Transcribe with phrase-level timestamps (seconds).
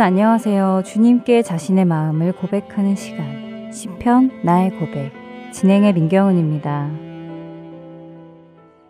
[0.00, 0.82] 여러분 안녕하세요.
[0.86, 5.12] 주님께 자신의 마음을 고백하는 시간 시편 나의 고백
[5.52, 6.90] 진행의 민경은입니다.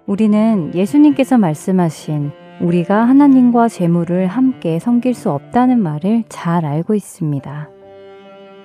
[0.07, 7.69] 우리는 예수님께서 말씀하신 우리가 하나님과 재물을 함께 섬길 수 없다는 말을 잘 알고 있습니다.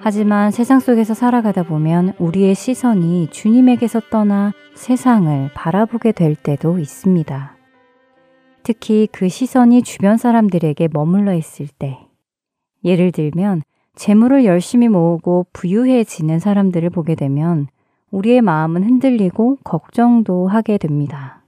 [0.01, 7.57] 하지만 세상 속에서 살아가다 보면 우리의 시선이 주님에게서 떠나 세상을 바라보게 될 때도 있습니다.
[8.61, 12.04] 특히 그 시선이 주변 사람들에게 머물러 있을 때,
[12.85, 13.63] 예를 들면
[13.95, 17.67] 재물을 열심히 모으고 부유해지는 사람들을 보게 되면
[18.11, 21.43] 우리의 마음은 흔들리고 걱정도 하게 됩니다.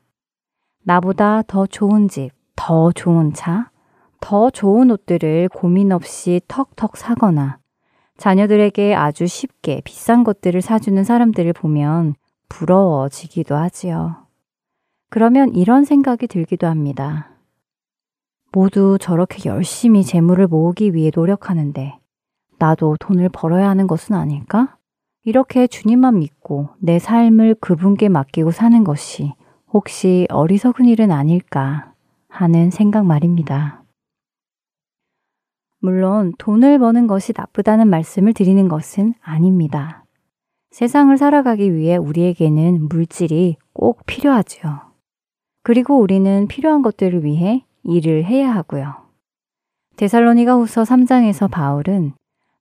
[0.83, 3.69] 나보다 더 좋은 집, 더 좋은 차,
[4.19, 7.59] 더 좋은 옷들을 고민 없이 턱턱 사거나
[8.17, 12.15] 자녀들에게 아주 쉽게 비싼 것들을 사주는 사람들을 보면
[12.49, 14.25] 부러워지기도 하지요.
[15.09, 17.36] 그러면 이런 생각이 들기도 합니다.
[18.51, 21.99] 모두 저렇게 열심히 재물을 모으기 위해 노력하는데
[22.59, 24.77] 나도 돈을 벌어야 하는 것은 아닐까?
[25.23, 29.33] 이렇게 주님만 믿고 내 삶을 그분께 맡기고 사는 것이
[29.71, 31.93] 혹시 어리석은 일은 아닐까
[32.29, 33.83] 하는 생각 말입니다.
[35.79, 40.05] 물론 돈을 버는 것이 나쁘다는 말씀을 드리는 것은 아닙니다.
[40.71, 44.81] 세상을 살아가기 위해 우리에게는 물질이 꼭 필요하지요.
[45.63, 48.93] 그리고 우리는 필요한 것들을 위해 일을 해야 하고요.
[49.95, 52.13] 데살로니가 후서 3장에서 바울은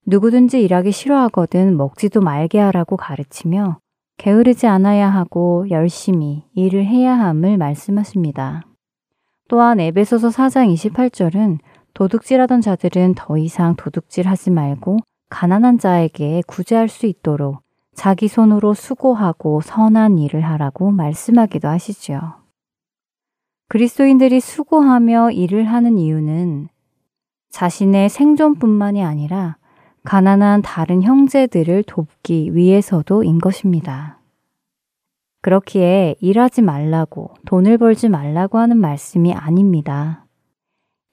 [0.07, 3.79] 누구든지 일하기 싫어하거든 먹지도 말게 하라고 가르치며
[4.19, 8.63] 게으르지 않아야 하고 열심히 일을 해야 함을 말씀하십니다.
[9.49, 11.59] 또한 에베소서 4장 28절은
[11.93, 14.99] 도둑질하던 자들은 더 이상 도둑질 하지 말고
[15.29, 17.61] 가난한 자에게 구제할 수 있도록
[17.95, 22.46] 자기 손으로 수고하고 선한 일을 하라고 말씀하기도 하시지요.
[23.69, 26.69] 그리스도인들이 수고하며 일을 하는 이유는
[27.51, 29.57] 자신의 생존뿐만이 아니라
[30.05, 34.21] 가난한 다른 형제들을 돕기 위해서도인 것입니다.
[35.43, 40.27] 그렇기에 일하지 말라고 돈을 벌지 말라고 하는 말씀이 아닙니다.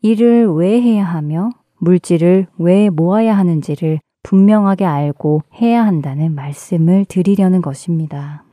[0.02, 1.50] 일을 왜 해야 하며
[1.80, 8.44] 물질을 왜 모아야 하는지를 분명하게 알고 해야 한다는 말씀을 드리려는 것입니다.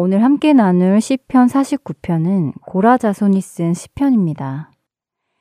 [0.00, 4.70] 오늘 함께 나눌 시편 49편은 고라 자손이 쓴 시편입니다.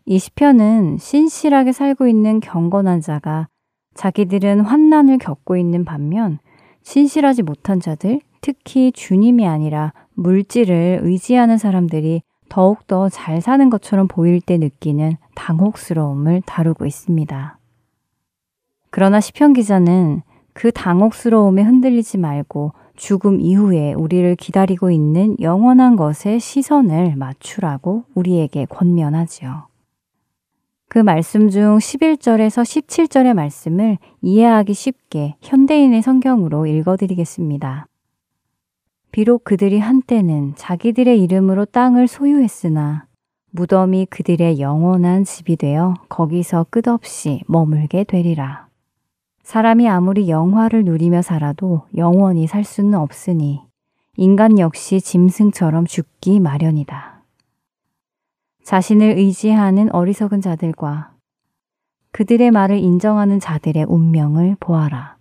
[0.07, 3.49] 이 시편은 신실하게 살고 있는 경건한 자가
[3.93, 6.39] 자기들은 환난을 겪고 있는 반면
[6.81, 14.57] 신실하지 못한 자들, 특히 주님이 아니라 물질을 의지하는 사람들이 더욱더 잘 사는 것처럼 보일 때
[14.57, 17.59] 느끼는 당혹스러움을 다루고 있습니다.
[18.89, 27.15] 그러나 시편 기자는 그 당혹스러움에 흔들리지 말고 죽음 이후에 우리를 기다리고 있는 영원한 것에 시선을
[27.15, 29.67] 맞추라고 우리에게 권면하지요.
[30.89, 37.87] 그 말씀 중 11절에서 17절의 말씀을 이해하기 쉽게 현대인의 성경으로 읽어드리겠습니다.
[39.11, 43.05] 비록 그들이 한때는 자기들의 이름으로 땅을 소유했으나
[43.51, 48.66] 무덤이 그들의 영원한 집이 되어 거기서 끝없이 머물게 되리라.
[49.47, 53.61] 사람이 아무리 영화를 누리며 살아도 영원히 살 수는 없으니
[54.17, 57.23] 인간 역시 짐승처럼 죽기 마련이다.
[58.65, 61.13] 자신을 의지하는 어리석은 자들과
[62.11, 65.15] 그들의 말을 인정하는 자들의 운명을 보아라.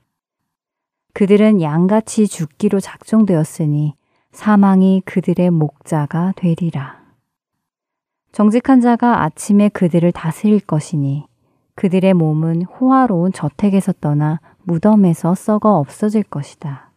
[1.13, 3.95] 그들은 양같이 죽기로 작정되었으니
[4.33, 7.01] 사망이 그들의 목자가 되리라.
[8.33, 11.27] 정직한 자가 아침에 그들을 다스릴 것이니
[11.77, 16.91] 그들의 몸은 호화로운 저택에서 떠나 무덤에서 썩어 없어질 것이다.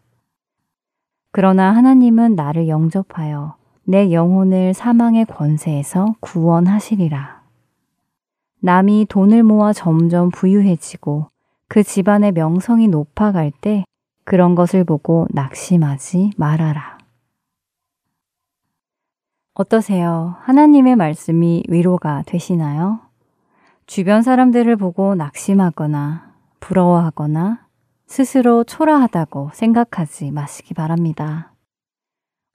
[1.32, 7.42] 그러나 하나님은 나를 영접하여 내 영혼을 사망의 권세에서 구원하시리라.
[8.62, 11.28] 남이 돈을 모아 점점 부유해지고
[11.68, 13.84] 그 집안의 명성이 높아갈 때
[14.26, 16.98] 그런 것을 보고 낙심하지 말아라.
[19.54, 20.36] 어떠세요?
[20.42, 23.09] 하나님의 말씀이 위로가 되시나요?
[23.90, 27.66] 주변 사람들을 보고 낙심하거나 부러워하거나
[28.06, 31.56] 스스로 초라하다고 생각하지 마시기 바랍니다.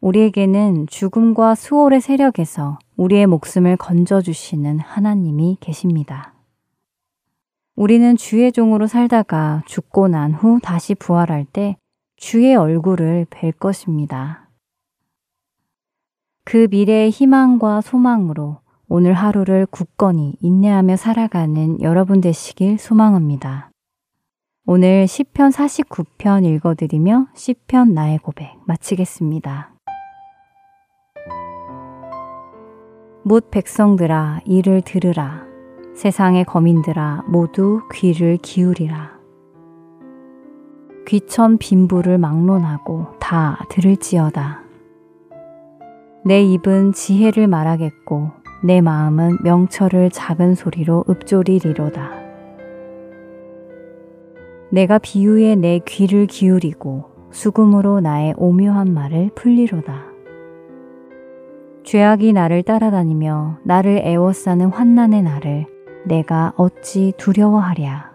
[0.01, 6.35] 우리에게는 죽음과 수월의 세력에서 우리의 목숨을 건져주시는 하나님이 계십니다.
[7.75, 11.77] 우리는 주의 종으로 살다가 죽고 난 후 다시 부활할 때
[12.15, 14.51] 주의 얼굴을 뵐 것입니다.
[16.45, 18.61] 그 미래의 희망과 소망으로
[18.97, 23.73] 오늘 하루를 굳건히 인내하며 살아가는 여러분 되시길 소망합니다.
[24.67, 29.75] 오늘 시편 49편 읽어드리며 시편 나의 고백 마치겠습니다.
[33.25, 35.43] 못 백성들아 이를 들으라
[35.97, 39.11] 세상의 거민들아 모두 귀를 기울이라
[41.09, 44.63] 귀천 빈부를 막론하고 다 들을지어다
[46.25, 52.13] 내 입은 지혜를 말하겠고 내 마음은 명철을 작은 소리로 읊조리리로다.
[54.71, 60.07] 내가 비유에 내 귀를 기울이고 수금으로 나의 오묘한 말을 풀리로다.
[61.83, 65.67] 죄악이 나를 따라다니며 나를 애워싸는 환난의 날을
[66.07, 68.13] 내가 어찌 두려워하랴.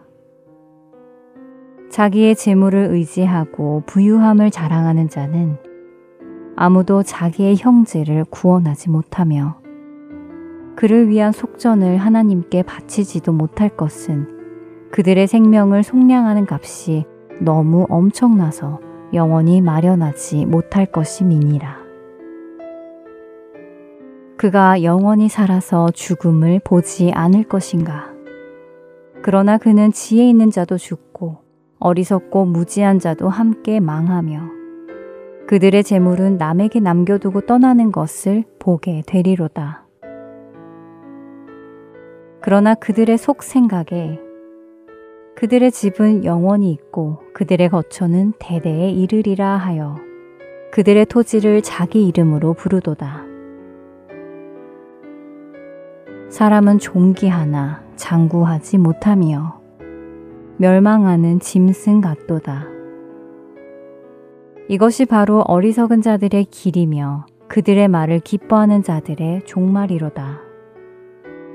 [1.91, 5.57] 자기의 재물을 의지하고 부유함을 자랑하는 자는
[6.55, 9.58] 아무도 자기의 형제를 구원하지 못하며
[10.79, 14.29] 그를 위한 속전을 하나님께 바치지도 못할 것은
[14.91, 17.03] 그들의 생명을 속량하는 값이
[17.41, 18.79] 너무 엄청나서
[19.13, 21.79] 영원히 마련하지 못할 것임이니라.
[24.37, 28.13] 그가 영원히 살아서 죽음을 보지 않을 것인가?
[29.21, 31.39] 그러나 그는 지혜 있는 자도 죽고
[31.79, 34.43] 어리석고 무지한 자도 함께 망하며
[35.45, 39.88] 그들의 재물은 남에게 남겨두고 떠나는 것을 보게 되리로다.
[42.41, 44.19] 그러나 그들의 속 생각에
[45.35, 49.97] 그들의 집은 영원히 있고 그들의 거처는 대대에 이르리라 하여
[50.71, 53.25] 그들의 토지를 자기 이름으로 부르도다.
[56.29, 59.59] 사람은 종기하나 장구하지 못하며
[60.57, 62.67] 멸망하는 짐승 같도다.
[64.67, 70.48] 이것이 바로 어리석은 자들의 길이며 그들의 말을 기뻐하는 자들의 종말이로다.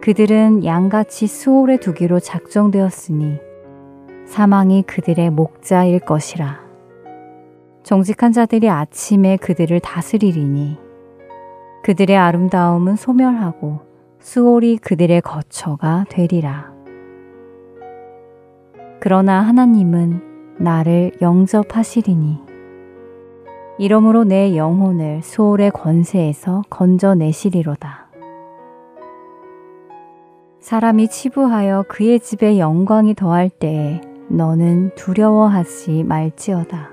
[0.05, 3.39] 그들은 양같이 수월에 두기로 작정되었으니
[4.27, 6.61] 사망이 그들의 목자일 것이라.
[7.85, 10.77] 정직한 자들이 아침에 그들을 다스리리니
[11.85, 13.81] 그들의 아름다움은 소멸하고
[14.19, 16.71] 수월이 그들의 거처가 되리라.
[19.01, 20.21] 그러나 하나님은
[20.59, 22.41] 나를 영접하시리니
[23.79, 28.04] 이러므로 내 영혼을 수월의 권세에서 건져내시리로다.
[30.65, 34.01] 사람이 치부하여 그의 집에 영광이 더할 때에
[34.31, 36.89] 너는 두려워하지 말지어다.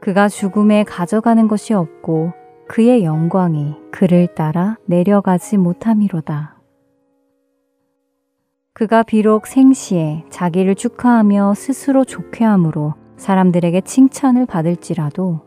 [0.00, 2.30] 그가 죽음에 가져가는 것이 없고
[2.68, 6.60] 그의 영광이 그를 따라 내려가지 못함이로다.
[8.72, 15.40] 그가 비록 생시에 자기를 축하하며 스스로 좋게함으로 사람들에게 칭찬을 받을지라도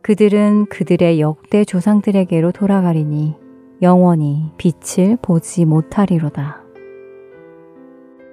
[0.00, 3.43] 그들은 그들의 역대 조상들에게로 돌아가리니
[3.82, 6.62] 영원히 빛을 보지 못하리로다.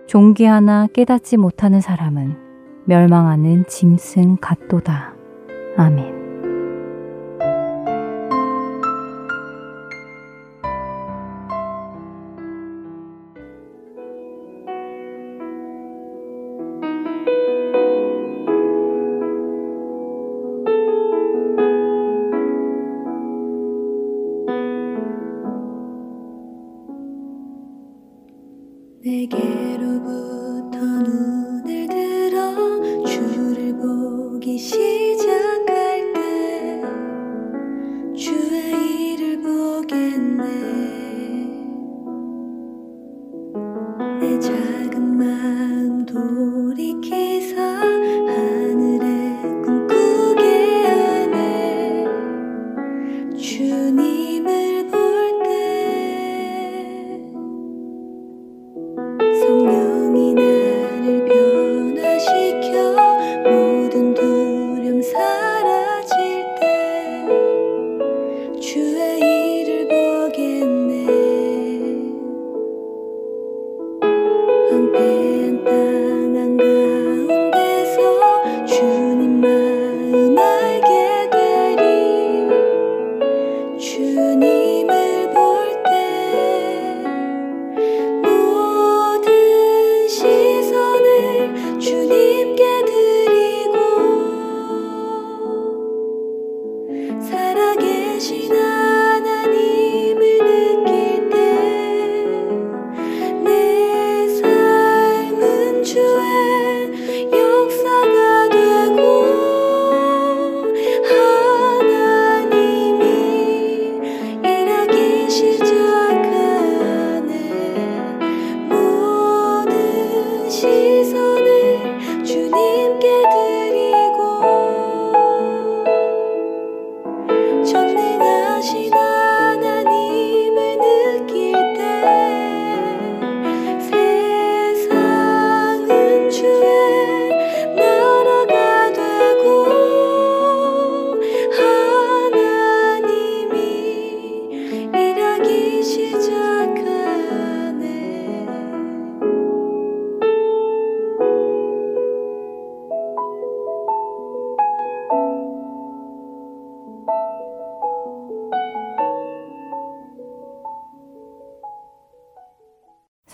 [0.07, 2.37] 종기 하나 깨닫지 못하는 사람은
[2.85, 5.13] 멸망하는 짐승 같도다.
[5.77, 6.20] 아멘.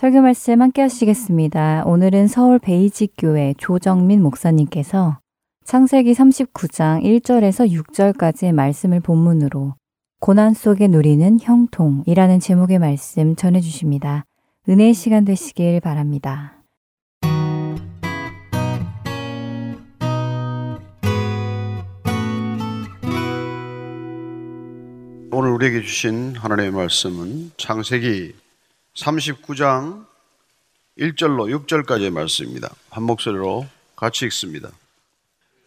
[0.08, 1.82] 설교 말씀 함께 하시겠습니다.
[1.84, 5.18] 오늘은 서울 베이직교회 조정민 목사님께서
[5.66, 9.74] 창세기 39장 1절에서 6절까지의 말씀을 본문으로
[10.18, 14.24] 고난 속에 누리는 형통이라는 제목의 말씀 전해 주십니다.
[14.66, 16.54] 은혜의 시간 되시길 바랍니다.
[25.30, 28.47] 오늘 우리에게 주신 하나님의 말씀은 창세기
[28.98, 30.06] 39장
[30.98, 32.74] 1절로 6절까지의 말씀입니다.
[32.90, 34.70] 한 목소리로 같이 읽습니다.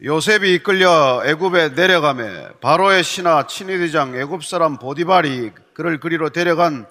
[0.04, 6.88] 요셉이 이끌려 애굽에 내려가매 바로의 신하 친위대장 애굽 사람 보디발이 그를 그리로 데려간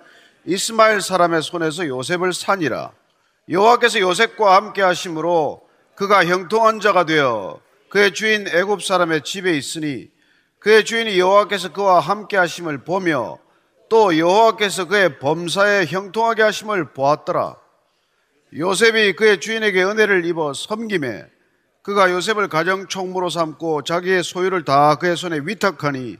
[0.46, 2.92] 이스마엘 사람의 손에서 요셉을 산이라
[3.50, 5.60] 여호와께서 요셉과 함께 하심으로
[5.96, 10.08] 그가 형통한 자가 되어 그의 주인 애굽 사람의 집에 있으니
[10.60, 13.38] 그의 주인이 여호와께서 그와 함께 하심을 보며
[13.90, 17.56] 또 여호와께서 그의 범사에 형통하게 하심을 보았더라.
[18.56, 21.26] 요셉이 그의 주인에게 은혜를 입어 섬김에
[21.82, 26.18] 그가 요셉을 가정 총무로 삼고 자기의 소유를 다 그의 손에 위탁하니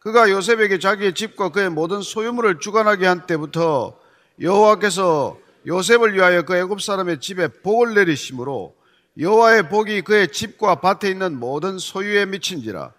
[0.00, 3.98] 그가 요셉에게 자기의 집과 그의 모든 소유물을 주관하게 한 때부터
[4.40, 8.76] 여호와께서 요셉을 위하여 그 애굽 사람의 집에 복을 내리심으로
[9.18, 12.92] 여호와의 복이 그의 집과 밭에 있는 모든 소유에 미친지라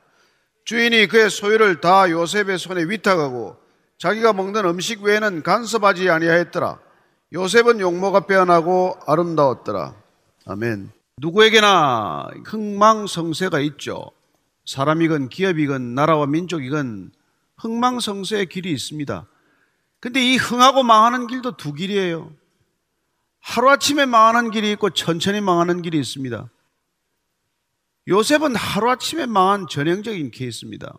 [0.65, 3.68] 주인이 그의 소유를 다 요셉의 손에 위탁하고
[3.99, 6.79] 자기가 먹는 음식 외에는 간섭하지 아니하였더라.
[7.33, 9.93] 요셉은 용모가 빼어나고 아름다웠더라.
[10.45, 10.89] 아멘.
[11.17, 14.09] 누구에게나 흥망성쇠가 있죠.
[14.65, 17.11] 사람이건 기업이건 나라와 민족이건
[17.57, 19.27] 흥망성쇠의 길이 있습니다.
[19.99, 22.31] 근데 이 흥하고 망하는 길도 두 길이에요.
[23.41, 26.49] 하루아침에 망하는 길이 있고 천천히 망하는 길이 있습니다.
[28.07, 30.97] 요셉은 하루아침에 망한 전형적인 케이스입니다.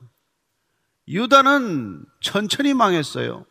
[1.10, 3.44] 유다는 천천히 망했어요.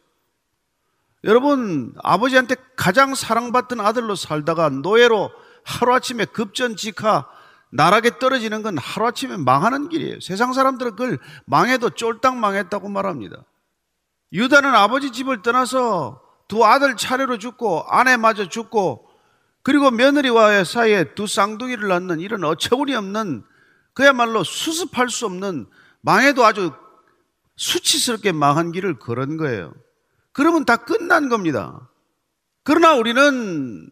[1.25, 5.31] 여러분, 아버지한테 가장 사랑받던 아들로 살다가 노예로
[5.65, 7.27] 하루아침에 급전직하
[7.71, 10.21] 나락에 떨어지는 건 하루아침에 망하는 길이에요.
[10.21, 13.43] 세상 사람들은 그걸 망해도 쫄딱 망했다고 말합니다.
[14.31, 19.07] 유다는 아버지 집을 떠나서 두 아들 차례로 죽고 아내마저 죽고
[19.61, 23.43] 그리고 며느리와의 사이에 두 쌍둥이를 낳는 이런 어처구니 없는
[23.93, 25.67] 그야말로 수습할 수 없는
[26.01, 26.71] 망해도 아주
[27.59, 29.73] 수치스럽게 망한 길을 걸은 거예요.
[30.31, 31.89] 그러면 다 끝난 겁니다.
[32.63, 33.89] 그러나 우리는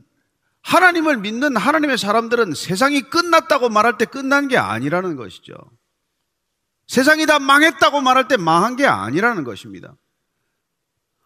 [0.62, 5.53] 하나님을 믿는 하나님의 사람들은 세상이 끝났다고 말할 때 끝난 게 아니라는 것이죠.
[6.88, 9.95] 세상이 다 망했다고 말할 때 망한 게 아니라는 것입니다.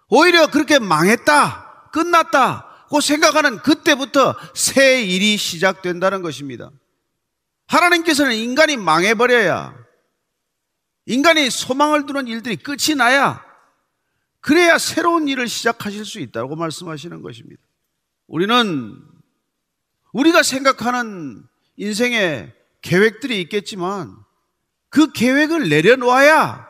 [0.07, 6.71] 오히려 그렇게 망했다, 끝났다, 고 생각하는 그때부터 새 일이 시작된다는 것입니다.
[7.67, 9.81] 하나님께서는 인간이 망해버려야
[11.05, 13.43] 인간이 소망을 두는 일들이 끝이 나야
[14.39, 17.62] 그래야 새로운 일을 시작하실 수 있다고 말씀하시는 것입니다.
[18.27, 18.98] 우리는
[20.13, 21.43] 우리가 생각하는
[21.77, 24.15] 인생의 계획들이 있겠지만
[24.89, 26.67] 그 계획을 내려놓아야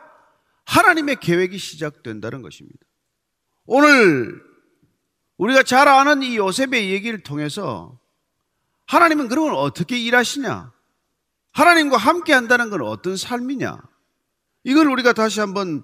[0.64, 2.78] 하나님의 계획이 시작된다는 것입니다.
[3.66, 4.42] 오늘
[5.38, 7.98] 우리가 잘 아는 이 요셉의 얘기를 통해서
[8.86, 10.72] 하나님은 그러면 어떻게 일하시냐?
[11.52, 13.78] 하나님과 함께 한다는 건 어떤 삶이냐?
[14.64, 15.82] 이걸 우리가 다시 한번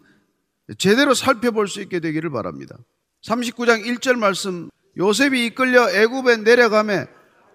[0.79, 2.77] 제대로 살펴볼 수 있게 되기를 바랍니다.
[3.25, 7.07] 39장 1절 말씀 요셉이 이끌려 애굽에 내려가매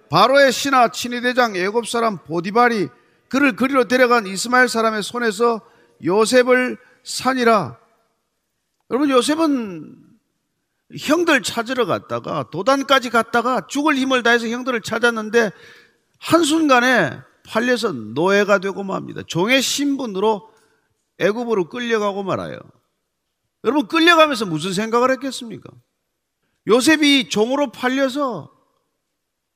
[0.10, 2.88] 바로의 신하 친위대장 애굽 사람 보디발이
[3.30, 5.62] 그를 그리로 데려간 이스마엘 사람의 손에서
[6.03, 7.77] 요셉을 산이라.
[8.92, 9.96] 여러분 요셉은
[11.00, 15.51] 형들 찾으러 갔다가 도단까지 갔다가 죽을 힘을 다해서 형들을 찾았는데
[16.20, 19.24] 한순간에 팔려서 노예가 되고 맙니다.
[19.25, 20.52] 종의 신분으로
[21.20, 22.58] 애굽으로 끌려가고 말아요.
[23.63, 25.70] 여러분 끌려가면서 무슨 생각을 했겠습니까?
[26.67, 28.51] 요셉이 종으로 팔려서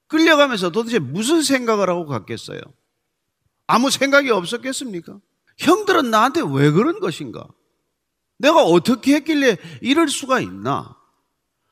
[0.07, 2.61] 끌려가면서 도대체 무슨 생각을 하고 갔겠어요?
[3.65, 5.19] 아무 생각이 없었겠습니까?
[5.57, 7.47] 형들은 나한테 왜 그런 것인가?
[8.37, 10.95] 내가 어떻게 했길래 이럴 수가 있나?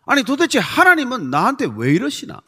[0.05, 2.41] 아니 도대체 하나님은 나한테 왜 이러시나?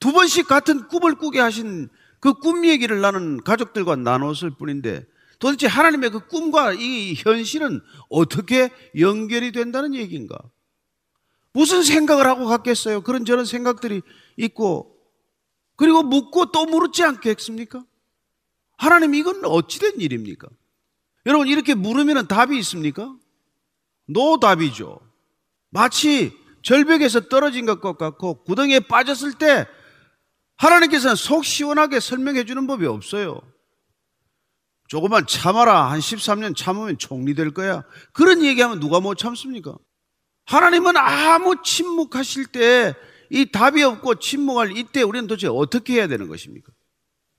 [0.00, 1.88] 두 번씩 같은 꿈을 꾸게 하신
[2.20, 5.06] 그 꿈 얘기를 나는 가족들과 나눴을 뿐인데
[5.42, 10.38] 도대체 하나님의 그 꿈과 이 현실은 어떻게 연결이 된다는 얘기인가?
[11.52, 13.00] 무슨 생각을 하고 갔겠어요?
[13.00, 14.02] 그런 저런 생각들이
[14.36, 14.96] 있고
[15.74, 17.84] 그리고 묻고 또 물었지 않겠습니까?
[18.76, 20.46] 하나님 이건 어찌된 일입니까?
[21.26, 23.12] 여러분 이렇게 물으면 답이 있습니까?
[24.06, 25.00] 노 답이죠.
[25.70, 26.32] 마치
[26.62, 29.66] 절벽에서 떨어진 것 같고 구덩이에 빠졌을 때
[30.54, 33.40] 하나님께서는 속 시원하게 설명해 주는 법이 없어요.
[34.92, 35.90] 조금만 참아라.
[35.90, 37.82] 한 13년 참으면 총리 될 거야.
[38.12, 39.74] 그런 얘기하면 누가 못 참습니까?
[40.44, 42.94] 하나님은 아무 침묵하실 때
[43.32, 46.70] 이 답이 없고 침묵할 이때 우리는 도대체 어떻게 해야 되는 것입니까?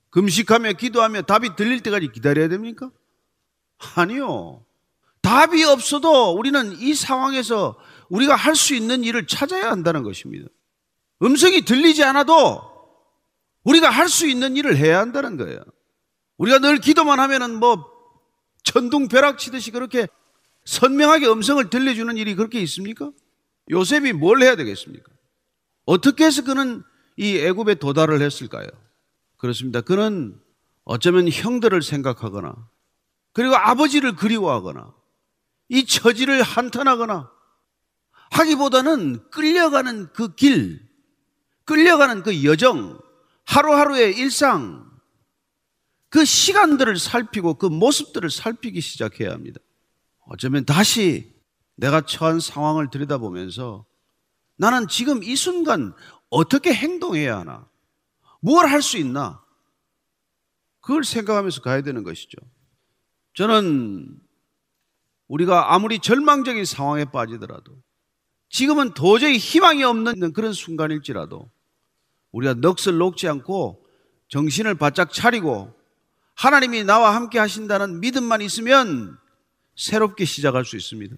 [0.10, 2.90] 금식하며 기도하며 답이 들릴 때까지 기다려야 됩니까?
[3.94, 4.66] 아니요.
[5.22, 7.80] 답이 없어도 우리는 이 상황에서
[8.10, 10.48] 우리가 할 수 있는 일을 찾아야 한다는 것입니다.
[11.22, 12.64] 음성이 들리지 않아도
[13.64, 15.60] 우리가 할 수 있는 일을 해야 한다는 거예요.
[16.38, 17.92] 우리가 늘 기도만 하면은 뭐
[18.64, 20.08] 천둥 벼락 치듯이 그렇게
[20.66, 23.12] 선명하게 음성을 들려주는 일이 그렇게 있습니까?
[23.70, 25.12] 요셉이 뭘 해야 되겠습니까?
[25.86, 26.84] 어떻게 해서 그는
[27.18, 28.68] 이 애굽에 도달을 했을까요?
[29.38, 29.82] 그렇습니다.
[29.82, 30.40] 그는
[30.86, 32.56] 어쩌면 형들을 생각하거나
[33.34, 34.94] 그리고 아버지를 그리워하거나
[35.70, 37.30] 이 처지를 한탄하거나
[38.32, 40.82] 하기보다는 끌려가는 그 길,
[41.66, 43.00] 끌려가는 그 여정,
[43.46, 44.90] 하루하루의 일상,
[46.14, 49.60] 그 시간들을 살피고 그 모습들을 살피기 시작해야 합니다.
[50.28, 51.34] 어쩌면 다시
[51.74, 53.84] 내가 처한 상황을 들여다보면서
[54.56, 55.92] 나는 지금 이 순간
[56.30, 57.68] 어떻게 행동해야 하나?
[58.42, 59.44] 무엇을 할수 있나?
[60.82, 62.38] 그걸 생각하면서 가야 되는 것이죠.
[63.34, 64.16] 저는
[65.30, 67.76] 우리가 아무리 절망적인 상황에 빠지더라도
[68.50, 71.50] 지금은 도저히 희망이 없는 그런 순간일지라도
[72.34, 73.84] 우리가 넋을 놓지 않고
[74.28, 75.82] 정신을 바짝 차리고
[76.36, 79.18] 하나님이 나와 함께 하신다는 믿음만 있으면
[79.76, 81.16] 새롭게 시작할 수 있습니다.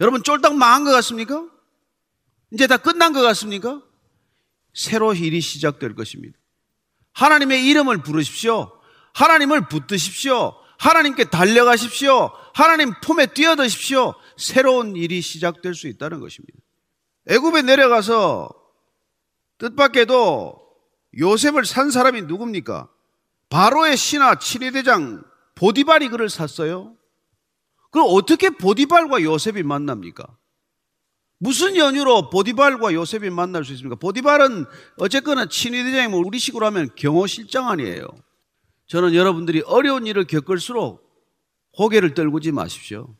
[0.00, 1.46] 여러분 쫄딱 망한 것 같습니까?
[2.52, 3.82] 이제 다 끝난 것 같습니까?
[4.74, 6.38] 새로 일이 시작될 것입니다.
[7.12, 8.72] 하나님의 이름을 부르십시오.
[9.14, 10.54] 하나님을 붙드십시오.
[10.78, 12.32] 하나님께 달려가십시오.
[12.54, 14.14] 하나님 품에 뛰어드십시오.
[14.36, 16.58] 새로운 일이 시작될 수 있다는 것입니다.
[17.28, 18.50] 애굽에 내려가서
[19.58, 20.60] 뜻밖에도
[21.18, 22.88] 요셉을 산 사람이 누굽니까?
[23.52, 25.22] 바로의 신하 칠위대장
[25.56, 26.96] 보디발이 그를 샀어요.
[27.90, 30.24] 그럼 어떻게 보디발과 요셉이 만납니까?
[31.38, 33.96] 무슨 연유로 보디발과 요셉이 만날 수 있습니까?
[33.96, 34.64] 보디발은
[34.96, 38.06] 어쨌거나 친위대장이면 뭐 우리식으로 하면 경호실장 아니에요.
[38.86, 41.06] 저는 여러분들이 어려운 일을 겪을수록
[41.72, 43.14] 고개를 떨구지 마십시오.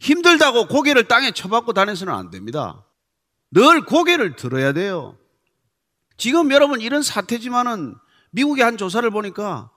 [0.00, 2.84] 힘들다고 고개를 땅에 쳐박고 다녀서는 안 됩니다.
[3.52, 5.16] 늘 고개를 들어야 돼요.
[6.18, 7.94] 지금 여러분 이런 사태지만은
[8.30, 9.70] 미국의 한 조사를 보니까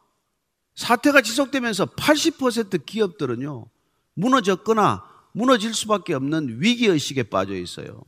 [0.76, 3.68] 사태가 지속되면서 80% 기업들은요,
[4.16, 8.04] 무너졌거나 무너질 수밖에 없는 위기의식에 빠져 있어요.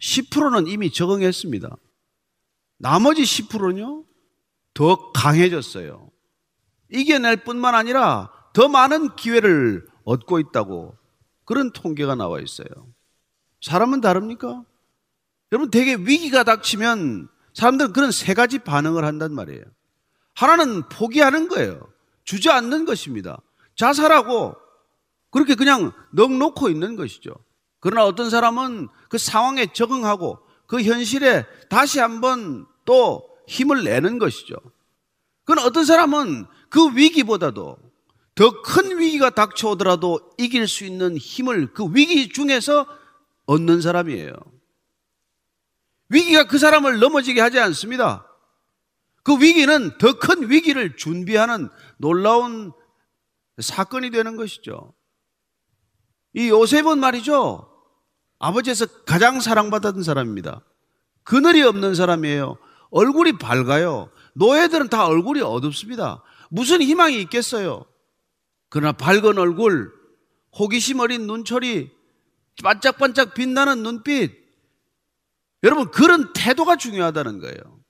[0.00, 1.76] 10%는 이미 적응했습니다.
[2.78, 4.04] 나머지 10%는요,
[4.74, 6.10] 더 강해졌어요.
[6.92, 10.96] 이겨낼 뿐만 아니라 더 많은 기회를 얻고 있다고
[11.44, 12.68] 그런 통계가 나와 있어요.
[13.62, 14.64] 사람은 다릅니까?
[15.52, 19.62] 여러분, 되게 위기가 닥치면 사람들은 그런 세 가지 반응을 한단 말이에요.
[20.34, 21.88] 하나는 포기하는 거예요.
[22.24, 23.40] 주저앉는 것입니다.
[23.76, 24.54] 자살하고
[25.30, 27.32] 그렇게 그냥 넉놓고 있는 것이죠.
[27.80, 34.54] 그러나 어떤 사람은 그 상황에 적응하고 그 현실에 다시 한번 또 힘을 내는 것이죠.
[35.44, 37.78] 그건 어떤 사람은 그 위기보다도
[38.34, 42.86] 더 큰 위기가 닥쳐오더라도 이길 수 있는 힘을 그 위기 중에서
[43.46, 44.34] 얻는 사람이에요.
[46.08, 48.26] 위기가 그 사람을 넘어지게 하지 않습니다.
[49.22, 52.72] 그 위기는 더 큰 위기를 준비하는 놀라운
[53.58, 54.94] 사건이 되는 것이죠.
[56.34, 57.68] 이 요셉은 말이죠.
[58.38, 60.62] 아버지에서 가장 사랑받았던 사람입니다.
[61.24, 62.58] 그늘이 없는 사람이에요.
[62.90, 64.10] 얼굴이 밝아요.
[64.34, 66.22] 노예들은 다 얼굴이 어둡습니다.
[66.50, 67.84] 무슨 희망이 있겠어요?
[68.68, 69.92] 그러나 밝은 얼굴,
[70.56, 71.90] 호기심 어린 눈초리,
[72.62, 74.45] 반짝반짝 빛나는 눈빛.
[75.66, 77.80] 여러분, 그런 태도가 중요하다는 거예요.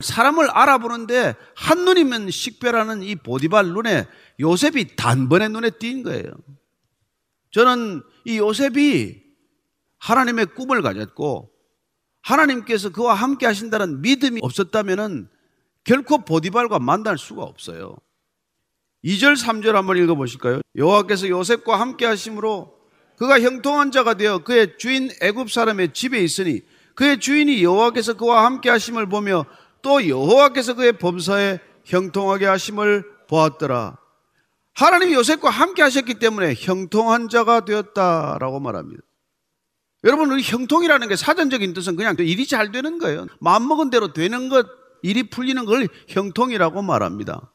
[0.00, 4.06] 사람을 알아보는데 한눈이면 식별하는 이 보디발 눈에
[4.38, 6.24] 요셉이 단번에 눈에 띈 거예요.
[7.50, 9.22] 저는 이 요셉이
[9.98, 11.50] 하나님의 꿈을 가졌고
[12.20, 15.30] 하나님께서 그와 함께 하신다는 믿음이 없었다면
[15.84, 17.96] 결코 보디발과 만날 수가 없어요.
[19.02, 20.60] 2절 3절 한번 읽어 보실까요?
[20.74, 22.75] 여호와께서 요셉과 함께 하심으로
[23.18, 26.62] 그가 형통한 자가 되어 그의 주인 애굽 사람의 집에 있으니
[26.94, 29.44] 그의 주인이 여호와께서 그와 함께 하심을 보며
[29.82, 33.98] 또 여호와께서 그의 범사에 형통하게 하심을 보았더라.
[34.74, 39.02] 하나님이 요셉과 함께 하셨기 때문에 형통한 자가 되었다라고 말합니다.
[40.04, 43.26] 여러분, 우리 형통이라는 게 사전적인 뜻은 그냥 일이 잘 되는 거예요.
[43.40, 44.66] 마음먹은 대로 되는 것,
[45.02, 47.52] 일이 풀리는 걸 형통이라고 말합니다.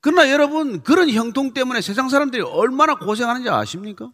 [0.00, 4.10] 그러나 여러분, 그런 형통 때문에 세상 사람들이 얼마나 고생하는지 아십니까?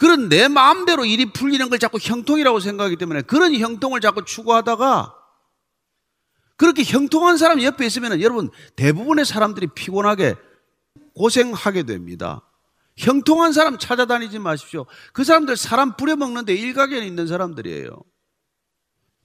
[0.00, 5.14] 그런 내 마음대로 일이 풀리는 걸 자꾸 형통이라고 생각하기 때문에 그런 형통을 자꾸 추구하다가
[6.56, 10.36] 그렇게 형통한 사람 옆에 있으면 여러분 대부분의 사람들이 피곤하게
[11.14, 12.40] 고생하게 됩니다.
[12.96, 14.86] 형통한 사람 찾아다니지 마십시오.
[15.12, 17.90] 그 사람들 사람 부려먹는데 일각에 있는 사람들이에요.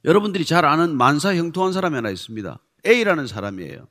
[0.04, 2.60] 여러분들이 잘 아는 만사 형통한 사람이 하나 있습니다.
[2.86, 3.88] A라는 사람이에요.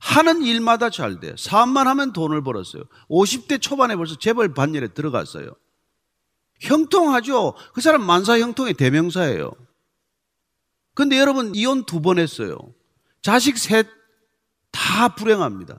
[0.00, 1.34] 하는 일마다 잘 돼.
[1.38, 2.82] 사업만 하면 돈을 벌었어요.
[3.08, 5.54] 50대 초반에 벌써 재벌 반열에 들어갔어요.
[6.60, 7.54] 형통하죠?
[7.72, 9.52] 그 사람 만사 형통의 대명사예요.
[10.94, 12.56] 근데 여러분, 이혼 두 번 했어요.
[13.22, 13.86] 자식 셋
[14.72, 15.78] 다 불행합니다.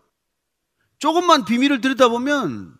[0.99, 2.77] 조금만 비밀을 들여다보면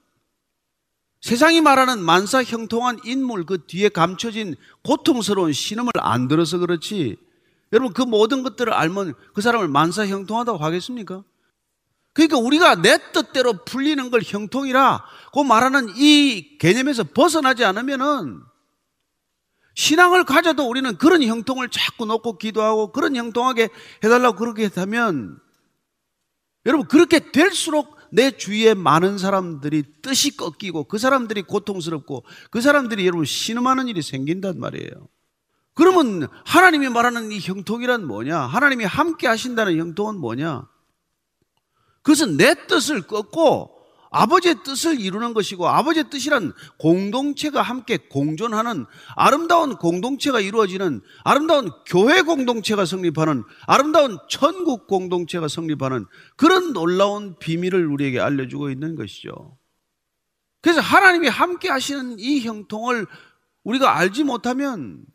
[1.22, 7.18] 세상이 말하는 만사 형통한 인물 그 뒤에 감춰진 고통스러운 신음을 안 들어서 그렇지.
[7.72, 11.24] 여러분 그 모든 것들을 알면 그 사람을 만사 형통하다고 하겠습니까?
[12.14, 18.42] 그러니까 우리가 내 뜻대로 풀리는 걸 형통이라 그 말하는 이 개념에서 벗어나지 않으면은
[19.76, 23.70] 신앙을 가져도 우리는 그런 형통을 자꾸 놓고 기도하고 그런 형통하게
[24.04, 25.40] 해달라고 그렇게 하면
[26.66, 33.24] 여러분 그렇게 될수록 내 주위에 많은 사람들이 뜻이 꺾이고 그 사람들이 고통스럽고 그 사람들이 여러분
[33.26, 35.08] 신음하는 일이 생긴단 말이에요.
[35.74, 38.38] 그러면 하나님이 말하는 이 형통이란 뭐냐?
[38.38, 40.68] 하나님이 함께 하신다는 형통은 뭐냐?
[42.04, 43.82] 그것은 내 뜻을 꺾고
[44.14, 48.86] 아버지의 뜻을 이루는 것이고 아버지의 뜻이란 공동체가 함께 공존하는
[49.16, 58.20] 아름다운 공동체가 이루어지는 아름다운 교회 공동체가 성립하는 아름다운 천국 공동체가 성립하는 그런 놀라운 비밀을 우리에게
[58.20, 59.58] 알려주고 있는 것이죠.
[60.60, 63.08] 그래서 하나님이 함께 하시는 이 형통을
[63.64, 65.06] 우리가 알지 못하면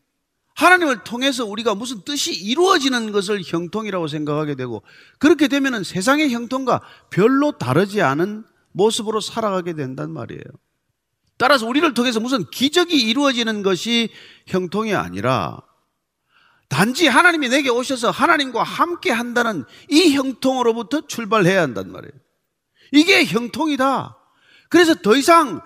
[0.57, 4.83] 하나님을 통해서 우리가 무슨 뜻이 이루어지는 것을 형통이라고 생각하게 되고
[5.19, 10.42] 그렇게 되면 세상의 형통과 별로 다르지 않은 모습으로 살아가게 된단 말이에요.
[11.38, 14.09] 따라서 우리를 통해서 무슨 기적이 이루어지는 것이
[14.47, 15.61] 형통이 아니라
[16.69, 22.12] 단지 하나님이 내게 오셔서 하나님과 함께 한다는 이 형통으로부터 출발해야 한단 말이에요.
[22.92, 24.16] 이게 형통이다.
[24.71, 25.61] 그래서 더 이상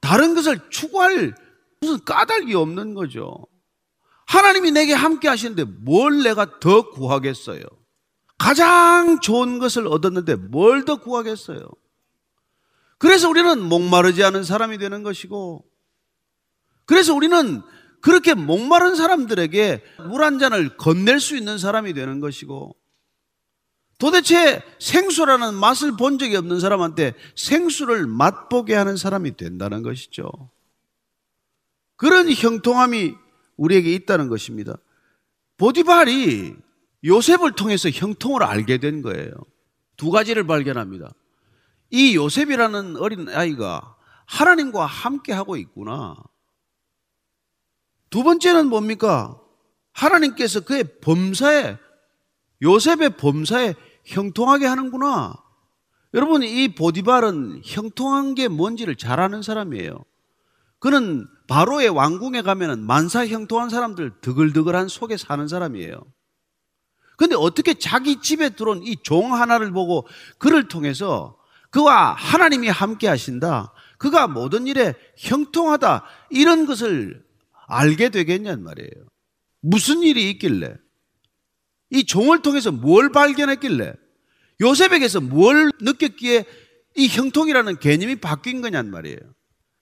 [0.00, 1.34] 다른 것을 추구할
[1.82, 3.46] 무슨 까닭이 없는 거죠.
[4.30, 7.64] 하나님이 내게 함께 하시는데 뭘 내가 더 구하겠어요?
[8.38, 11.68] 가장 좋은 것을 얻었는데 뭘 더 구하겠어요?
[12.98, 15.64] 그래서 우리는 목마르지 않은 사람이 되는 것이고,
[16.84, 17.60] 그래서 우리는
[18.00, 22.76] 그렇게 목마른 사람들에게 물 한 잔을 건넬 수 있는 사람이 되는 것이고,
[23.98, 30.30] 도대체 생수라는 맛을 본 적이 없는 사람한테 생수를 맛보게 하는 사람이 된다는 것이죠.
[31.96, 33.14] 그런 형통함이
[33.60, 34.76] 우리에게 있다는 것입니다.
[35.58, 36.56] 보디발이
[37.04, 39.30] 요셉을 통해서 형통을 알게 된 거예요.
[39.98, 41.12] 두 가지를 발견합니다.
[41.90, 46.16] 이 요셉이라는 어린 아이가 하나님과 함께 하고 있구나.
[48.08, 49.38] 두 번째는 뭡니까?
[49.92, 51.76] 하나님께서 그의 범사에,
[52.62, 55.34] 요셉의 범사에 형통하게 하는구나.
[56.14, 60.02] 여러분, 이 보디발은 형통한 게 뭔지를 잘 아는 사람이에요.
[60.78, 66.00] 그는 바로의 왕궁에 가면은 만사 형통한 사람들 드글드글한 속에 사는 사람이에요.
[67.16, 70.06] 근데 어떻게 자기 집에 들어온 이 종 하나를 보고
[70.38, 71.36] 그를 통해서
[71.70, 73.72] 그와 하나님이 함께 하신다.
[73.98, 76.04] 그가 모든 일에 형통하다.
[76.30, 77.24] 이런 것을
[77.66, 79.06] 알게 되겠냔 말이에요.
[79.60, 80.76] 무슨 일이 있길래?
[81.90, 83.92] 이 종을 통해서 뭘 발견했길래?
[84.60, 86.44] 요셉에게서 뭘 느꼈기에
[86.94, 89.18] 이 형통이라는 개념이 바뀐 거냔 말이에요.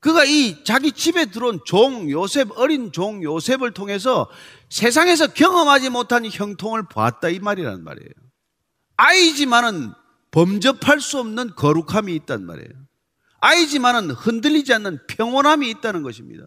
[0.00, 4.30] 그가 이 자기 집에 들어온 종 요셉, 어린 종 요셉을 통해서
[4.68, 8.10] 세상에서 경험하지 못한 형통을 보았다 이 말이란 말이에요.
[8.96, 9.92] 아이지만은
[10.30, 12.70] 범접할 수 없는 거룩함이 있단 말이에요.
[13.40, 16.44] 아이지만은 흔들리지 않는 평온함이 있다는 것입니다.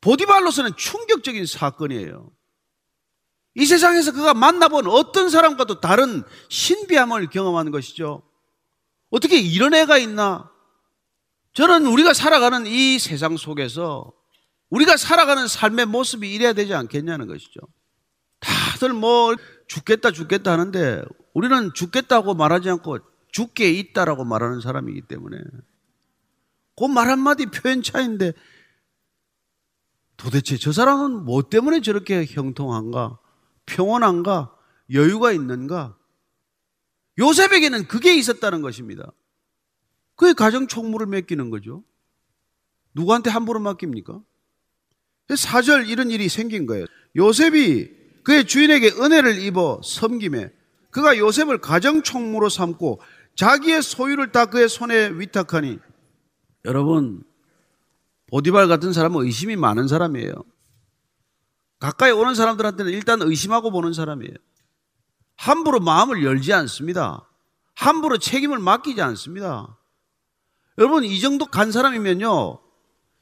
[0.00, 2.30] 보디발로서는 충격적인 사건이에요.
[3.54, 8.22] 이 세상에서 그가 만나본 어떤 사람과도 다른 신비함을 경험하는 것이죠.
[9.10, 10.50] 어떻게 이런 애가 있나?
[11.56, 14.12] 저는 우리가 살아가는 이 세상 속에서
[14.68, 17.60] 우리가 살아가는 삶의 모습이 이래야 되지 않겠냐는 것이죠.
[18.40, 19.34] 다들 뭐
[19.66, 22.98] 죽겠다 죽겠다 하는데 우리는 죽겠다고 말하지 않고
[23.32, 25.38] 죽게 있다라고 말하는 사람이기 때문에
[26.78, 28.34] 그 말 한마디 표현 차인데
[30.18, 33.18] 도대체 저 사람은 뭐 때문에 저렇게 형통한가?
[33.64, 34.54] 평온한가?
[34.92, 35.96] 여유가 있는가?
[37.18, 39.10] 요셉에게는 그게 있었다는 것입니다.
[40.16, 41.84] 그게 가정 총무를 맡기는 거죠.
[42.94, 44.20] 누구한테 함부로 맡깁니까?
[45.36, 46.86] 사절 이런 일이 생긴 거예요.
[47.16, 47.90] 요셉이
[48.24, 50.50] 그의 주인에게 은혜를 입어 섬김에
[50.90, 53.00] 그가 요셉을 가정 총무로 삼고
[53.36, 55.78] 자기의 소유를 다 그의 손에 위탁하니
[56.64, 57.22] 여러분
[58.28, 60.32] 보디발 같은 사람은 의심이 많은 사람이에요.
[61.78, 64.34] 가까이 오는 사람들한테는 일단 의심하고 보는 사람이에요.
[65.36, 67.28] 함부로 마음을 열지 않습니다.
[67.74, 69.78] 함부로 책임을 맡기지 않습니다.
[70.78, 72.58] 여러분, 이 정도 간 사람이면요,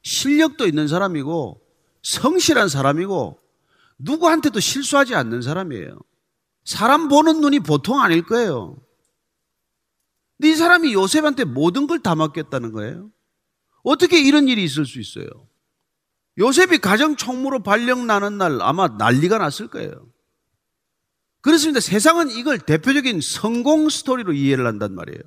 [0.02, 1.60] 실력도 있는 사람이고,
[2.02, 3.38] 성실한 사람이고,
[3.98, 5.98] 누구한테도 실수하지 않는 사람이에요.
[6.64, 8.76] 사람 보는 눈이 보통 아닐 거예요.
[10.36, 13.10] 근데 이 사람이 요셉한테 모든 걸 다 맡겼다는 거예요.
[13.82, 15.26] 어떻게 이런 일이 있을 수 있어요?
[16.38, 20.08] 요셉이 가정 총무로 발령 나는 날 아마 난리가 났을 거예요.
[21.42, 21.78] 그렇습니다.
[21.80, 25.20] 세상은 이걸 대표적인 성공 스토리로 이해를 한단 말이에요.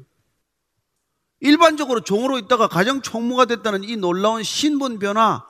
[1.40, 5.46] 일반적으로 종으로 있다가 가정 총무가 됐다는 이 놀라운 신분 변화,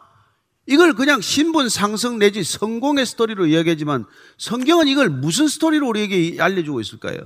[0.65, 4.05] 이걸 그냥 신분 상승 내지 성공의 스토리로 이야기하지만
[4.37, 7.19] 성경은 이걸 무슨 스토리로 우리에게 알려주고 있을까요?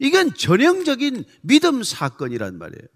[0.00, 2.88] 이건 전형적인 믿음 사건이란 말이에요.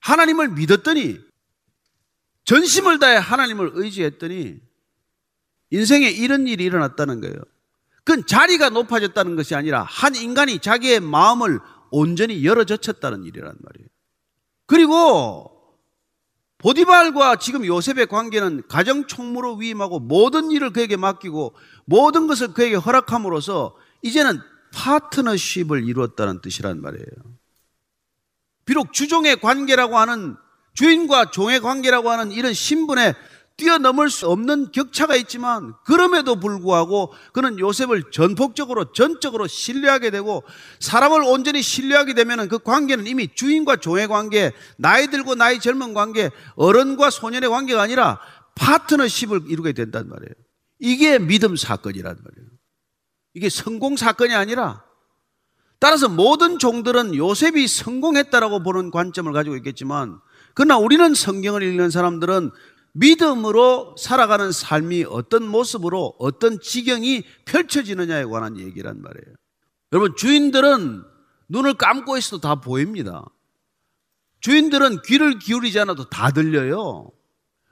[0.00, 1.18] 하나님을 믿었더니
[2.44, 4.60] 전심을 다해 하나님을 의지했더니
[5.70, 7.36] 인생에 이런 일이 일어났다는 거예요.
[8.04, 11.58] 그건 자리가 높아졌다는 것이 아니라 한 인간이 자기의 마음을
[11.90, 13.88] 온전히 열어젖혔다는 일이란 말이에요.
[14.66, 15.52] 그리고
[16.58, 23.76] 보디발과 지금 요셉의 관계는 가정 총무로 위임하고 모든 일을 그에게 맡기고 모든 것을 그에게 허락함으로써
[24.02, 24.40] 이제는
[24.74, 27.06] 파트너십을 이루었다는 뜻이란 말이에요.
[28.64, 30.36] 비록 주종의 관계라고 하는
[30.74, 33.14] 주인과 종의 관계라고 하는 이런 신분에
[33.56, 40.44] 뛰어넘을 수 없는 격차가 있지만 그럼에도 불구하고 그는 요셉을 전폭적으로 전적으로 신뢰하게 되고
[40.80, 46.30] 사람을 온전히 신뢰하게 되면 그 관계는 이미 주인과 종의 관계, 나이 들고 나이 젊은 관계,
[46.56, 48.20] 어른과 소년의 관계가 아니라
[48.56, 50.32] 파트너십을 이루게 된단 말이에요.
[50.78, 52.50] 이게 믿음 사건이란 말이에요.
[53.34, 54.84] 이게 성공 사건이 아니라
[55.78, 60.18] 따라서 모든 종들은 요셉이 성공했다라고 보는 관점을 가지고 있겠지만
[60.54, 62.50] 그러나 우리는 성경을 읽는 사람들은
[62.96, 69.36] 믿음으로 살아가는 삶이 어떤 모습으로 어떤 지경이 펼쳐지느냐에 관한 얘기란 말이에요.
[69.92, 71.02] 여러분, 주인들은
[71.48, 73.24] 눈을 감고 있어도 다 보입니다.
[74.40, 77.10] 주인들은 귀를 기울이지 않아도 다 들려요.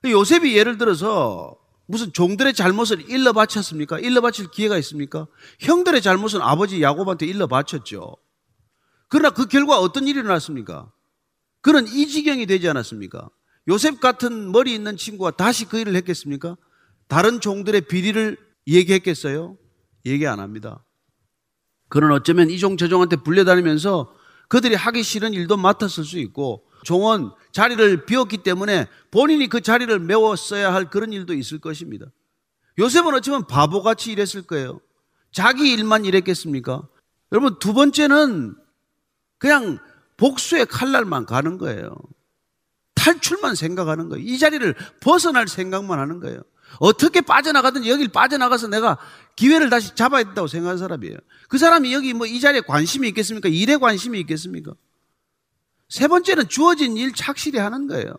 [0.04, 1.56] 요셉이 예를 들어서
[1.87, 3.98] 무슨 종들의 잘못을 일러 바쳤습니까?
[3.98, 5.26] 일러 바칠 기회가 있습니까?
[5.60, 8.16] 형들의 잘못은 아버지 야곱한테 일러 바쳤죠.
[9.08, 10.90] 그러나 그 결과 어떤 일이 일어났습니까?
[11.60, 13.30] 그는 이 지경이 되지 않았습니까?
[13.68, 16.57] 요셉 같은 머리 있는 친구가 다시 그 일을 했겠습니까?
[17.09, 19.57] 다른 종들의 비리를 얘기했겠어요?
[20.07, 20.85] 얘기 안 합니다.
[21.88, 24.12] 그는 어쩌면 이종 저종한테 불려다니면서
[24.48, 30.72] 그들이 하기 싫은 일도 맡았을 수 있고 종은 자리를 비웠기 때문에 본인이 그 자리를 메웠어야
[30.74, 32.07] 할 그런 일도 있을 것입니다.
[32.79, 34.81] 요셉은 어쩌면 바보같이 일했을 거예요.
[35.33, 36.87] 자기 일만 일했겠습니까?
[37.33, 38.55] 여러분 두 번째는
[39.38, 39.79] 그냥
[40.16, 41.96] 복수의 칼날만 가는 거예요.
[42.94, 44.24] 탈출만 생각하는 거예요.
[44.24, 46.40] 이 자리를 벗어날 생각만 하는 거예요.
[46.80, 48.98] 어떻게 빠져나가든 여길 빠져나가서 내가
[49.37, 51.16] 기회를 다시 잡아야 된다고 생각하는 사람이에요.
[51.48, 53.48] 그 사람이 여기 뭐 이 자리에 관심이 있겠습니까?
[53.48, 54.72] 일에 관심이 있겠습니까?
[55.88, 58.16] 세 번째는 주어진 일 착실히 하는 거예요.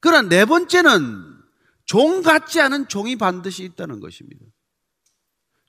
[0.00, 1.36] 그러나 네 번째는
[1.84, 4.44] 종 같지 않은 종이 반드시 있다는 것입니다.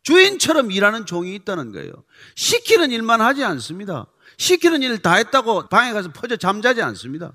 [0.04, 1.91] 주인처럼 일하는 종이 있다는 거예요.
[2.36, 4.08] 시키는 일만 하지 않습니다.
[4.38, 7.34] 시키는 일다 했다고 방에 가서 퍼져 잠자지 않습니다.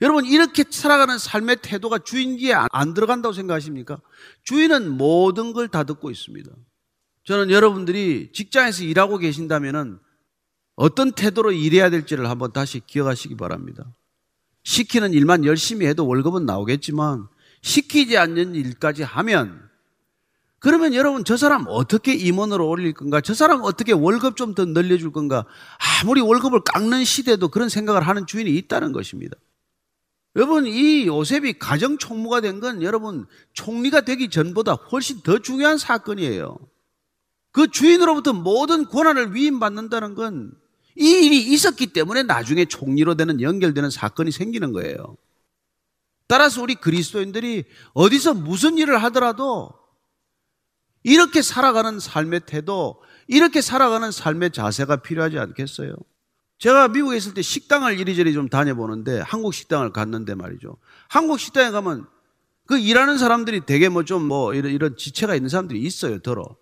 [0.00, 4.00] 여러분 이렇게 살아가는 삶의 태도가 주인기에 안 들어간다고 생각하십니까?
[4.44, 6.50] 주인은 모든 걸 다 듣고 있습니다.
[7.24, 10.00] 저는 여러분들이 직장에서 일하고 계신다면
[10.76, 13.84] 어떤 태도로 일해야 될지를 한번 다시 기억하시기 바랍니다.
[14.62, 17.26] 시키는 일만 열심히 해도 월급은 나오겠지만
[17.62, 19.68] 시키지 않는 일까지 하면
[20.60, 23.20] 그러면 여러분 저 사람 어떻게 임원으로 올릴 건가?
[23.20, 25.44] 저 사람 어떻게 월급 좀 더 늘려줄 건가?
[26.02, 29.36] 아무리 월급을 깎는 시대도 그런 생각을 하는 주인이 있다는 것입니다.
[30.38, 36.56] 여러분, 이 요셉이 가정 총무가 된 건 여러분 총리가 되기 전보다 훨씬 더 중요한 사건이에요.
[37.50, 40.68] 그 주인으로부터 모든 권한을 위임받는다는 건
[41.00, 45.16] 이 일이 있었기 때문에 나중에 총리로 되는 연결되는 사건이 생기는 거예요.
[46.26, 49.70] 따라서 우리 그리스도인들이 어디서 무슨 일을 하더라도
[51.04, 55.94] 이렇게 살아가는 삶의 태도, 이렇게 살아가는 삶의 자세가 필요하지 않겠어요?
[56.58, 60.76] 제가 미국에 있을 때 식당을 이리저리 좀 다녀보는데 한국 식당을 갔는데 말이죠.
[61.08, 62.06] 한국 식당에 가면
[62.66, 66.56] 그 일하는 사람들이 되게 뭐 좀뭐 뭐 이런, 이런 지체가 있는 사람들이 있어요, 더러.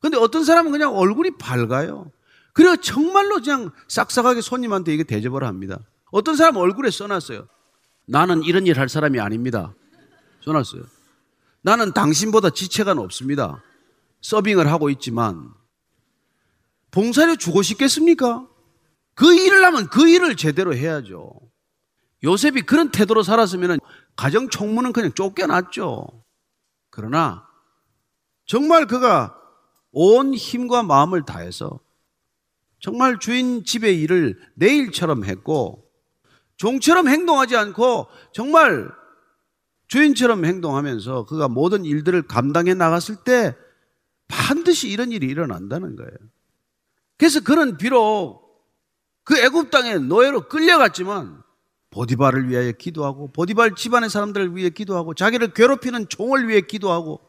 [0.00, 2.10] 근데 어떤 사람은 그냥 얼굴이 밝아요.
[2.52, 5.80] 그리고 정말로 그냥 싹싹하게 손님한테 이게 대접을 합니다.
[6.10, 7.46] 어떤 사람은 얼굴에 써놨어요.
[8.06, 9.74] 나는 이런 일 할 사람이 아닙니다.
[10.44, 10.82] 써놨어요.
[11.60, 13.62] 나는 당신보다 지체가 높습니다.
[14.22, 15.50] 서빙을 하고 있지만
[16.90, 18.46] 봉사료 주고 싶겠습니까?
[19.18, 21.32] 그 일을 하면 그 일을 제대로 해야죠.
[22.22, 23.80] 요셉이 그런 태도로 살았으면
[24.14, 26.06] 가정 총무는 그냥 쫓겨났죠.
[26.88, 27.44] 그러나
[28.46, 29.36] 정말 그가
[29.90, 31.80] 온 힘과 마음을 다해서
[32.78, 35.90] 정말 주인 집의 일을 내 일처럼 했고
[36.56, 38.88] 종처럼 행동하지 않고 정말
[39.88, 43.56] 주인처럼 행동하면서 그가 모든 일들을 감당해 나갔을 때
[44.28, 46.12] 반드시 이런 일이 일어난다는 거예요.
[47.16, 48.47] 그래서 그는 비록
[49.28, 51.42] 그 애굽 땅에 노예로 끌려갔지만
[51.90, 57.20] 보디발을 위하여 기도하고 보디발 집안의 사람들을 위해 기도하고 자기를 괴롭히는 종을 위해 기도하고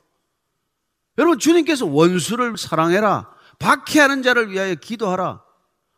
[1.17, 5.43] 여러분 주님께서 원수를 사랑해라 박해하는 자를 위하여 기도하라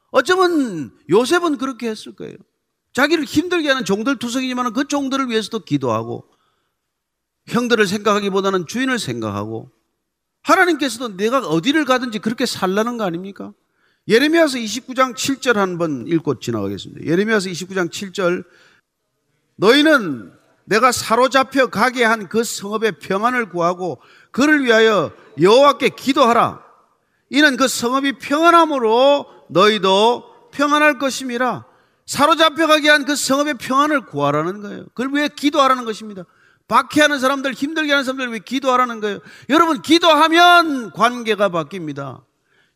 [0.09, 2.35] 어쩌면 요셉은 그렇게 했을 거예요
[2.93, 6.27] 자기를 힘들게 하는 종들 투성이지만 그 종들을 위해서도 기도하고
[7.45, 9.69] 형들을 생각하기보다는 주인을 생각하고
[10.41, 13.53] 하나님께서도 내가 어디를 가든지 그렇게 살라는 거 아닙니까?
[14.12, 17.06] 예레미야서 29장 7절 한번 읽고 지나가겠습니다.
[17.06, 18.43] 예레미야서 29장 7절
[19.56, 20.34] 너희는
[20.65, 26.62] 내가 사로잡혀 가게 한 그 성읍의 평안을 구하고 그를 위하여 여호와께 기도하라.
[27.30, 31.65] 이는 그 성읍이 평안함으로 너희도 평안할 것임이라.
[32.06, 34.86] 사로잡혀 가게 한 그 성읍의 평안을 구하라는 거예요.
[34.93, 36.26] 그걸 위해 기도하라는 것입니다.
[36.67, 39.19] 박해하는 사람들, 힘들게 하는 사람들 위해 기도하라는 거예요.
[39.50, 42.24] 여러분, 기도하면 관계가 바뀝니다.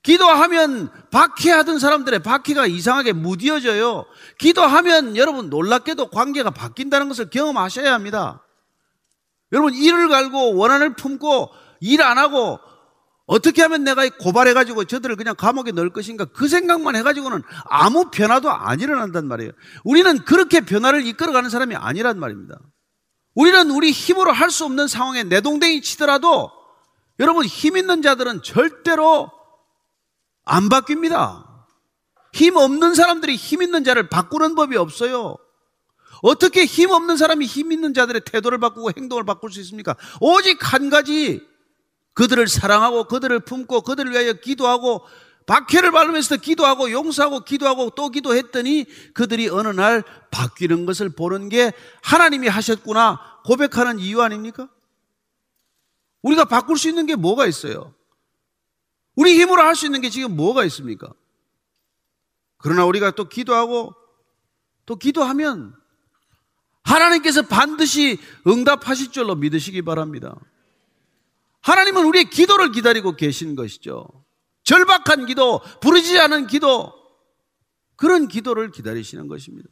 [0.06, 4.06] 기도하면 박해하던 사람들의 박해가 이상하게 무뎌져요.
[4.38, 8.46] 기도하면 여러분 놀랍게도 관계가 바뀐다는 것을 경험하셔야 합니다.
[9.52, 11.50] 여러분 일을 갈고 원한을 품고
[11.82, 12.60] 일 안 하고
[13.26, 18.80] 어떻게 하면 내가 고발해가지고 저들을 그냥 감옥에 넣을 것인가 그 생각만 해가지고는 아무 변화도 안
[18.80, 19.52] 일어난단 말이에요.
[19.84, 22.60] 우리는 그렇게 변화를 이끌어가는 사람이 아니란 말입니다.
[23.34, 26.52] 우리는 우리 힘으로 할 수 없는 상황에 내동댕이 치더라도
[27.20, 29.32] 여러분 힘 있는 자들은 절대로
[30.46, 31.44] 안 바뀝니다.
[32.34, 35.38] 힘 없는 사람들이 힘 있는 자를 바꾸는 법이 없어요.
[36.22, 39.96] 어떻게 힘 없는 사람이 힘 있는 자들의 태도를 바꾸고 행동을 바꿀 수 있습니까?
[40.22, 41.42] 오직 한 가지
[42.14, 45.02] 그들을 사랑하고 그들을 품고 그들을 위하여 기도하고
[45.46, 52.48] 박해를 받으면서 기도하고 용서하고 기도하고 또 기도했더니 그들이 어느 날 바뀌는 것을 보는 게 하나님이
[52.48, 54.70] 하셨구나 고백하는 이유 아닙니까?
[56.24, 57.94] 우리가 바꿀 수 있는 게 뭐가 있어요?
[59.16, 61.14] 우리 힘으로 할 수 있는 게 지금 뭐가 있습니까?
[62.58, 63.94] 그러나 우리가 또 기도하고
[64.86, 65.76] 또 기도하면
[66.84, 70.36] 하나님께서 반드시 응답하실 줄로 믿으시기 바랍니다.
[71.62, 74.08] 하나님은 우리의 기도를 기다리고 계신 것이죠.
[74.64, 76.94] 절박한 기도, 부르지 않은 기도,
[77.96, 79.70] 그런 기도를 기다리시는 것입니다.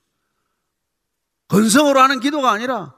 [1.49, 2.95] 건성으로 하는 기도가 아니라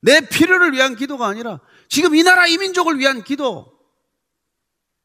[0.00, 3.77] 내 필요를 위한 기도가 아니라 지금 이 나라 이민족을 위한 기도,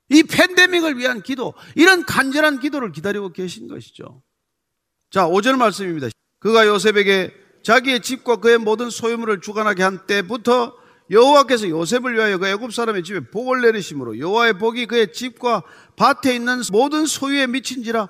[0.10, 4.22] 이 팬데믹을 위한 기도, 이런 간절한 기도를 기다리고 계신 것이죠.
[5.10, 6.10] 자, 5절 말씀입니다.
[6.40, 10.76] 그가 요셉에게 자기의 집과 그의 모든 소유물을 주관하게 한 때부터
[11.10, 15.64] 여호와께서 요셉을 위하여 그 애굽 사람의 집에 복을 내리심으로 여호와의 복이 그의 집과
[15.96, 18.10] 밭에 있는 모든 소유에 미친지라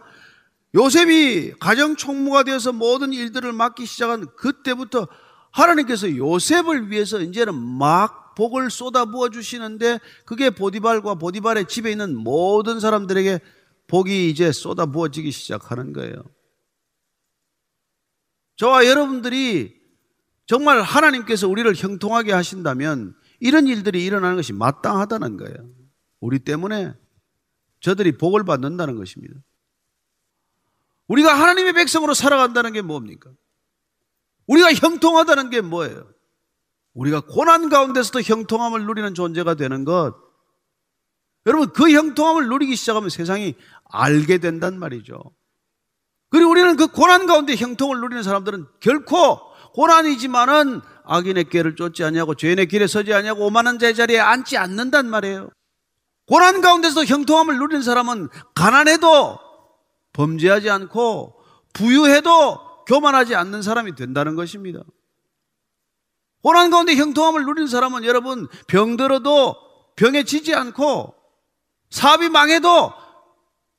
[0.76, 5.07] 요셉이 가정 총무가 되어서 모든 일들을 맡기 시작한 그때부터
[5.51, 12.79] 하나님께서 요셉을 위해서 이제는 막 복을 쏟아 부어 주시는데 그게 보디발과 보디발의 집에 있는 모든
[12.79, 13.39] 사람들에게
[13.88, 16.23] 복이 이제 쏟아 부어지기 시작하는 거예요.
[18.55, 19.81] 저와 여러분들이
[20.45, 25.69] 정말 하나님께서 우리를 형통하게 하신다면 이런 일들이 일어나는 것이 마땅하다는 거예요.
[26.19, 26.93] 우리 때문에
[27.79, 29.36] 저들이 복을 받는다는 것입니다.
[31.07, 33.29] 우리가 하나님의 백성으로 살아간다는 게 뭡니까?
[34.47, 36.12] 우리가 형통하다는 게 뭐예요?
[36.93, 40.15] 우리가 고난 가운데서도 형통함을 누리는 존재가 되는 것.
[41.45, 43.55] 여러분, 그 형통함을 누리기 시작하면 세상이
[43.91, 45.19] 알게 된단 말이죠.
[46.29, 49.39] 그리고 우리는 그 고난 가운데 형통을 누리는 사람들은 결코
[49.73, 55.49] 고난이지만은 악인의 길을 쫓지 않냐고 죄인의 길에 서지 않냐고 오만한 자의 자리에 앉지 않는단 말이에요.
[56.25, 59.39] 고난 가운데서 형통함을 누리는 사람은 가난해도
[60.13, 61.39] 범죄하지 않고
[61.73, 64.79] 부유해도 교만하지 않는 사람이 된다는 것입니다.
[66.43, 69.55] 고난 가운데 형통함을 누리는 사람은 여러분 병들어도
[69.95, 71.15] 병에 지지 않고
[71.89, 72.91] 사업이 망해도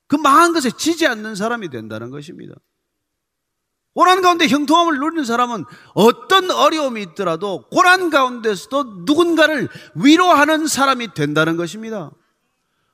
[0.08, 2.54] 그 망한 것에 지지 않는 사람이 된다는 것입니다.
[3.94, 12.12] 고난 가운데 형통함을 누리는 사람은 어떤 어려움이 있더라도 고난 가운데서도 누군가를 위로하는 사람이 된다는 것입니다.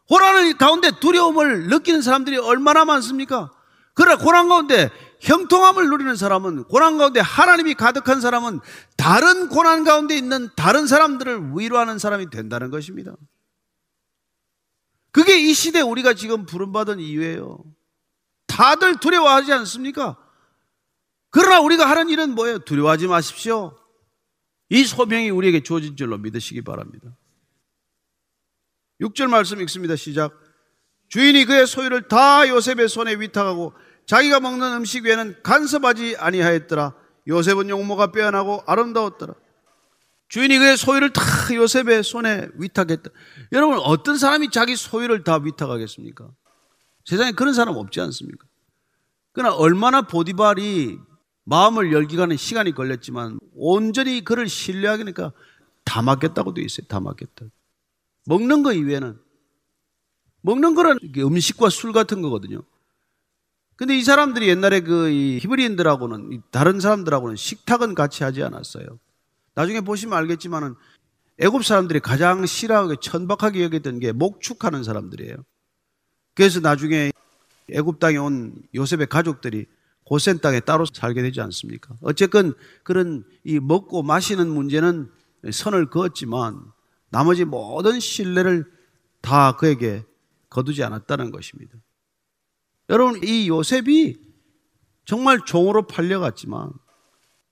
[0.09, 3.53] 고난 가운데 두려움을 느끼는 사람들이 얼마나 많습니까?
[3.95, 4.91] 그러나 고난 가운데
[5.21, 8.61] 형통함을 누리는 사람은 고난 가운데 하나님이 가득한 사람은
[8.97, 13.15] 다른 고난 가운데 있는 다른 사람들을 위로하는 사람이 된다는 것입니다.
[15.13, 17.59] 그게 이 시대 우리가 지금 부름받은 이유예요.
[18.47, 20.17] 다들 두려워하지 않습니까?
[21.31, 22.59] 그러나 우리가 하는 일은 뭐예요?
[22.61, 23.77] 두려워하지 마십시오.
[24.71, 27.15] 이 소명이 우리에게 주어진 줄로 믿으시기 바랍니다.
[29.01, 29.97] 6절 말씀 읽습니다.
[29.97, 30.33] 시작.
[31.09, 33.75] 주인이 그의 소유를 다 요셉의 손에 위탁하고
[34.11, 36.95] 자기가 먹는 음식 외에는 간섭하지 아니하였더라.
[37.29, 39.35] 요셉은 용모가 빼어나고 아름다웠더라.
[40.27, 41.23] 주인이 그의 소유를 다
[41.55, 43.09] 요셉의 손에 위탁했다.
[43.53, 46.29] 여러분 어떤 사람이 자기 소유를 다 위탁하겠습니까?
[47.05, 48.49] 세상에 그런 사람 없지 않습니까?
[49.31, 50.99] 그러나 얼마나 보디발이
[51.45, 55.33] 마음을 열기가는 시간이 걸렸지만 온전히 그를 신뢰하니까
[55.85, 56.85] 다 맡겼다고 돼 있어요.
[56.89, 57.47] 다 맡겼다.
[58.27, 59.21] 먹는 거 이외에는
[60.41, 62.65] 먹는 거는 음식과 술 같은 거거든요.
[63.81, 65.09] 근데 이 사람들이 옛날에 그
[65.41, 68.85] 히브리인들하고는 다른 사람들하고는 식탁은 같이 하지 않았어요.
[69.55, 70.75] 나중에 보시면 알겠지만은
[71.39, 75.35] 애굽 사람들이 가장 싫어하고 천박하게 여겼던 게 목축하는 사람들이에요.
[76.35, 77.11] 그래서 나중에
[77.73, 79.65] 애굽 땅에 온 요셉의 가족들이
[80.05, 81.97] 고센 땅에 따로 살게 되지 않습니까?
[82.03, 82.53] 어쨌건
[82.83, 85.11] 그런 이 먹고 마시는 문제는
[85.51, 86.61] 선을 그었지만
[87.09, 88.71] 나머지 모든 신뢰를
[89.23, 90.05] 다 그에게
[90.51, 91.79] 거두지 않았다는 것입니다.
[92.91, 94.17] 여러분, 이 요셉이
[95.07, 96.71] 정말 종으로 팔려갔지만,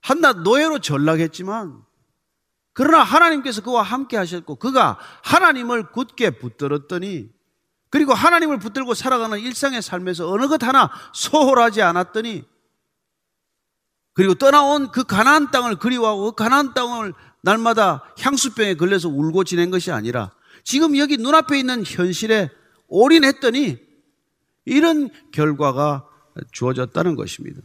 [0.02, 1.80] 한낱 노예로 전락했지만,
[2.74, 7.28] 그러나 하나님께서 그와 함께 하셨고, 그가 하나님을 굳게 붙들었더니,
[7.88, 12.44] 그리고 하나님을 붙들고 살아가는 일상의 삶에서 어느 것 하나 소홀하지 않았더니,
[14.14, 19.92] 그리고 떠나온 그 가나안 땅을 그리워하고 그 가나안 땅을 날마다 향수병에 걸려서 울고 지낸 것이
[19.92, 20.32] 아니라
[20.64, 22.50] 지금 여기 눈앞에 있는 현실에
[22.88, 23.87] 올인했더니
[24.68, 26.06] 이런 결과가
[26.52, 27.60] 주어졌다는 것입니다.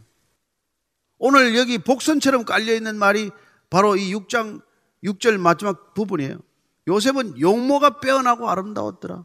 [1.18, 3.30] 오늘 여기 복선처럼 깔려있는 말이
[3.70, 4.62] 바로 이 6장
[5.04, 6.38] 6절 마지막 부분이에요.
[6.88, 9.24] 요셉은 용모가 빼어나고 아름다웠더라.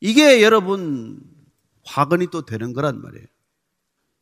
[0.00, 1.20] 이게 여러분
[1.84, 3.26] 화근이 또 되는 거란 말이에요.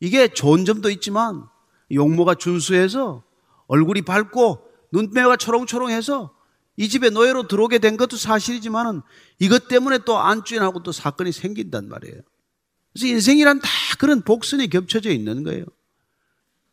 [0.00, 1.46] 이게 좋은 점도 있지만
[1.90, 3.24] 용모가 준수해서
[3.66, 6.35] 얼굴이 밝고 눈매가 초롱초롱해서
[6.76, 9.02] 이 집에 노예로 들어오게 된 것도 사실이지만은
[9.38, 12.20] 이것 때문에 또 안주인하고 또 사건이 생긴단 말이에요.
[12.92, 13.68] 그래서 인생이란 다
[13.98, 15.64] 그런 복선이 겹쳐져 있는 거예요.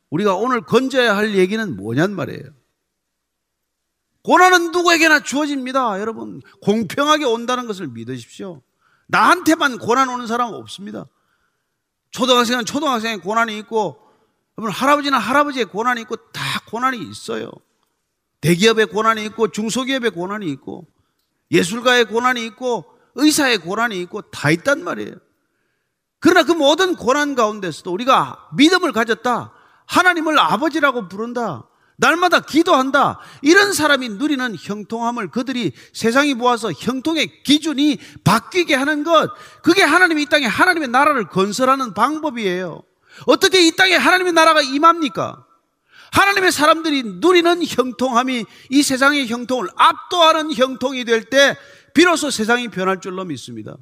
[0.09, 2.43] 우리가 오늘 건져야 할 얘기는 뭐냔 말이에요.
[4.23, 5.99] 고난은 누구에게나 주어집니다.
[5.99, 8.61] 여러분, 공평하게 온다는 것을 믿으십시오.
[9.07, 11.07] 나한테만 고난 오는 사람 없습니다.
[12.11, 13.99] 초등학생은 초등학생의 고난이 있고,
[14.55, 17.51] 할아버지는 할아버지의 고난이 있고, 다 고난이 있어요.
[18.43, 20.85] 대기업의 고난이 있고 중소기업의 고난이 있고
[21.49, 22.85] 예술가의 고난이 있고
[23.15, 25.15] 의사의 고난이 있고 다 있단 말이에요.
[26.19, 29.53] 그러나 그 모든 고난 가운데서도 우리가 믿음을 가졌다.
[29.85, 31.69] 하나님을 아버지라고 부른다.
[31.95, 33.19] 날마다 기도한다.
[33.41, 39.31] 이런 사람이 누리는 형통함을 그들이 세상이 보아서 형통의 기준이 바뀌게 하는 것.
[39.61, 42.83] 그게 하나님이 이 땅에 하나님의 나라를 건설하는 방법이에요.
[43.25, 45.45] 어떻게 이 땅에 하나님의 나라가 임합니까?
[46.13, 51.57] 하나님의 사람들이 누리는 형통함이 이 세상의 형통을 압도하는 형통이 될 때
[51.95, 53.75] 비로소 세상이 변할 줄로 믿습니다.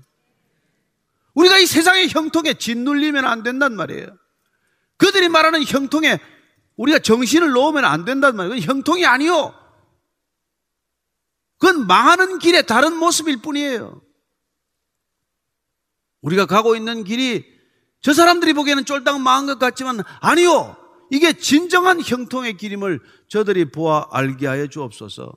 [1.34, 4.07] 우리가 이 세상의 형통에 짓눌리면 안 된단 말이에요.
[4.95, 6.19] 그들이 말하는 형통에
[6.77, 8.61] 우리가 정신을 놓으면 안 된단 말이에요.
[8.61, 9.53] 그건 형통이 아니요.
[11.57, 14.01] 그건 망하는 길의 다른 모습일 뿐이에요.
[16.21, 17.45] 우리가 가고 있는 길이
[18.01, 20.80] 저 사람들이 보기에는 쫄딱 망한 것 같지만 아니요.
[21.12, 25.34] 이게 진정한 형통의 길임을 저들이 보아 알게 하여 주옵소서.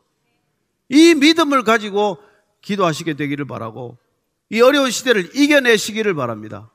[0.89, 2.19] 이 믿음을 가지고
[2.63, 3.99] 기도하시게 되기를 바라고
[4.51, 6.71] 이 어려운 시대를 이겨내시기를 바랍니다.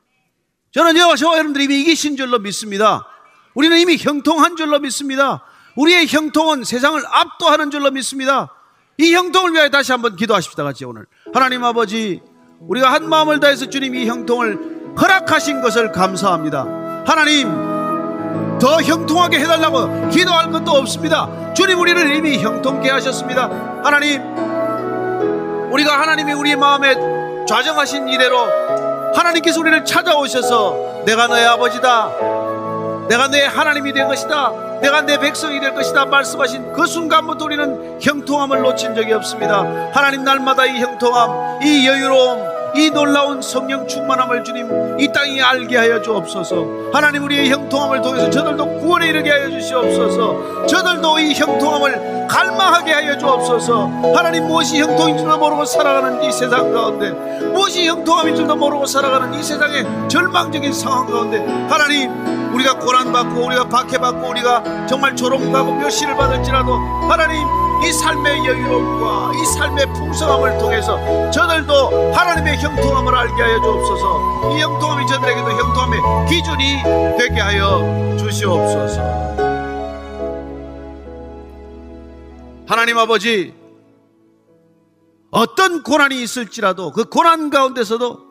[0.72, 3.06] 저는 여호와 저와 여러분들이 이미 이기신 줄로 믿습니다.
[3.54, 5.44] 우리는 이미 형통한 줄로 믿습니다.
[5.76, 8.54] 우리의 형통은 세상을 압도하는 줄로 믿습니다.
[8.98, 10.62] 이 형통을 위하여 다시 한번 기도하십시다.
[10.62, 12.20] 같이 오늘 하나님 아버지
[12.60, 17.04] 우리가 한 마음을 다해서 주님 이 형통을 허락하신 것을 감사합니다.
[17.06, 17.79] 하나님
[18.60, 21.28] 더 형통하게 해달라고 기도할 것도 없습니다.
[21.54, 23.48] 주님 우리를 이미 형통케 하셨습니다.
[23.82, 24.22] 하나님,
[25.72, 26.94] 우리가 하나님이 우리 마음에
[27.46, 28.38] 좌정하신 이대로
[29.14, 32.10] 하나님께서 우리를 찾아오셔서 내가 너의 아버지다.
[33.08, 34.52] 내가 너의 하나님이 될 것이다.
[34.82, 36.06] 내가 내 백성이 될 것이다.
[36.06, 39.64] 말씀하신 그 순간부터 우리는 형통함을 놓친 적이 없습니다.
[39.92, 46.00] 하나님 날마다 이 형통함, 이 여유로움, 이 놀라운 성령 충만함을 주님 이 땅에 알게 하여
[46.00, 46.90] 주옵소서.
[46.92, 50.66] 하나님 우리의 형통함을 통해서 저들도 구원에 이르게 하여 주시옵소서.
[50.66, 54.12] 저들도 이 형통함을 갈망하게 하여 주옵소서.
[54.14, 59.42] 하나님 무엇이 형통인 줄도 모르고 살아가는 이 세상 가운데 무엇이 형통함인 줄도 모르고 살아가는 이
[59.42, 62.10] 세상의 절망적인 상황 가운데 하나님
[62.60, 66.74] 우리가 고난받고 우리가 박해받고 우리가 정말 조롱받고 멸시를 받을지라도
[67.08, 67.46] 하나님
[67.82, 74.56] 이 삶의 여유로움과 이 삶의 풍성함을 통해서 저들도 하나님의 형통함을 알게 하여 주옵소서.
[74.56, 79.00] 이 형통함이 저들에게도 형통함의 기준이 되게 하여 주시옵소서.
[82.66, 83.54] 하나님 아버지
[85.30, 88.29] 어떤 고난이 있을지라도 그 고난 가운데서도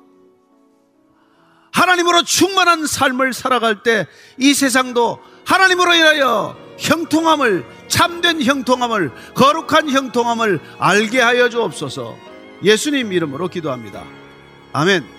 [1.72, 4.06] 하나님으로 충만한 삶을 살아갈 때
[4.38, 12.16] 이 세상도 하나님으로 인하여 형통함을 참된 형통함을 거룩한 형통함을 알게 하여 주옵소서.
[12.64, 14.04] 예수님 이름으로 기도합니다.
[14.74, 15.19] 아멘.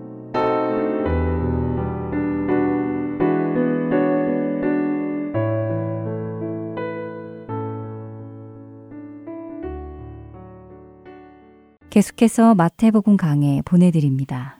[11.91, 14.57] 계속해서 마태복음 강해 보내드립니다.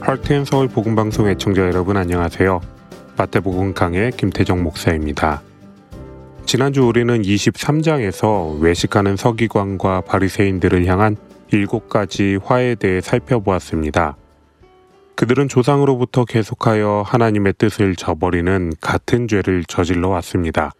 [0.00, 2.60] 할텐 서울 복음방송 애청자 여러분 안녕하세요.
[3.16, 5.42] 마태복음 강의 김태정 목사입니다.
[6.44, 11.16] 지난주 우리는 23장에서 외식하는 서기관과 바리새인들을 향한
[11.52, 14.16] 일곱 가지 화에 대해 살펴보았습니다.
[15.16, 20.72] 그들은 조상으로부터 계속하여 하나님의 뜻을 저버리는 같은 죄를 저질러 왔습니다.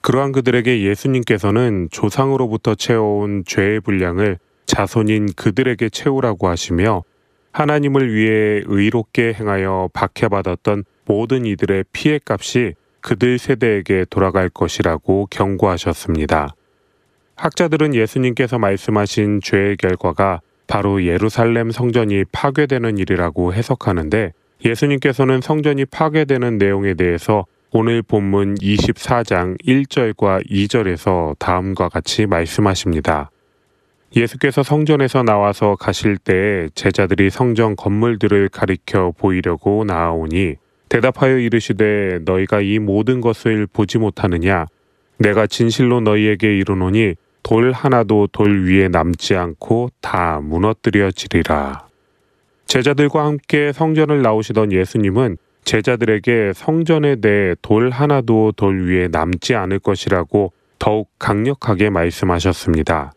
[0.00, 7.02] 그러한 그들에게 예수님께서는 조상으로부터 채워온 죄의 분량을 자손인 그들에게 채우라고 하시며
[7.52, 16.54] 하나님을 위해 의롭게 행하여 박해받았던 모든 이들의 피해 값이 그들 세대에게 돌아갈 것이라고 경고하셨습니다.
[17.36, 24.32] 학자들은 예수님께서 말씀하신 죄의 결과가 바로 예루살렘 성전이 파괴되는 일이라고 해석하는데
[24.64, 33.30] 예수님께서는 성전이 파괴되는 내용에 대해서 오늘 본문 24장 1절과 2절에서 다음과 같이 말씀하십니다.
[34.16, 40.54] 예수께서 성전에서 나와서 가실 때에 제자들이 성전 건물들을 가리켜 보이려고 나아오니
[40.88, 44.66] 대답하여 이르시되 너희가 이 모든 것을 보지 못하느냐
[45.18, 47.14] 내가 진실로 너희에게 이르노니
[47.48, 51.86] 돌 하나도 돌 위에 남지 않고 다 무너뜨려지리라.
[52.66, 60.52] 제자들과 함께 성전을 나오시던 예수님은 제자들에게 성전에 대해 돌 하나도 돌 위에 남지 않을 것이라고
[60.78, 63.12] 더욱 강력하게 말씀하셨습니다.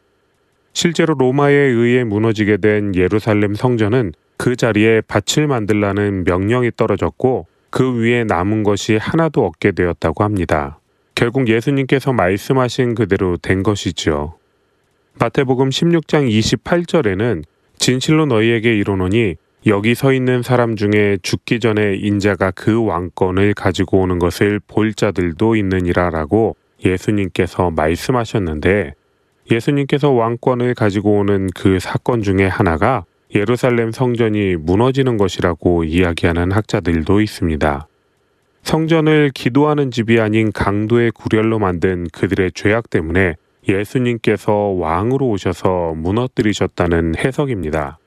[0.72, 8.24] 실제로 로마에 의해 무너지게 된 예루살렘 성전은 그 자리에 밭을 만들라는 명령이 떨어졌고 그 위에
[8.24, 10.80] 남은 것이 하나도 없게 되었다고 합니다.
[11.22, 14.34] 결국 예수님께서 말씀하신 그대로 된 것이지요.
[15.20, 17.44] 마태복음 16장 28절에는
[17.78, 19.36] 진실로 너희에게 이르노니
[19.68, 25.56] 여기 서 있는 사람 중에 죽기 전에 인자가 그 왕권을 가지고 오는 것을 볼 자들도
[25.58, 28.96] 있느니라라고 예수님께서 말씀하셨는데
[29.52, 33.06] 예수님께서 왕권을 가지고 오는 그 사건 중에 하나가
[33.36, 37.88] 예루살렘 성전이 무너지는 것이라고 이야기하는 학자들도 있습니다.
[38.64, 43.36] 성전을 기도하는 집이 아닌 강도의 구렬로 만든 그들의 죄악 때문에
[43.68, 47.98] 예수님께서 왕으로 오셔서 무너뜨리셨다는 해석입니다.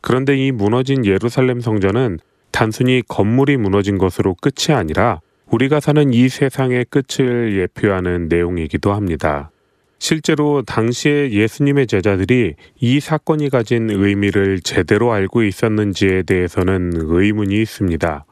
[0.00, 2.18] 그런데 이 무너진 예루살렘 성전은
[2.50, 5.20] 단순히 건물이 무너진 것으로 끝이 아니라
[5.50, 9.50] 우리가 사는 이 세상의 끝을 예표하는 내용이기도 합니다.
[9.98, 18.24] 실제로 당시에 예수님의 제자들이 이 사건이 가진 의미를 제대로 알고 있었는지에 대해서는 의문이 있습니다.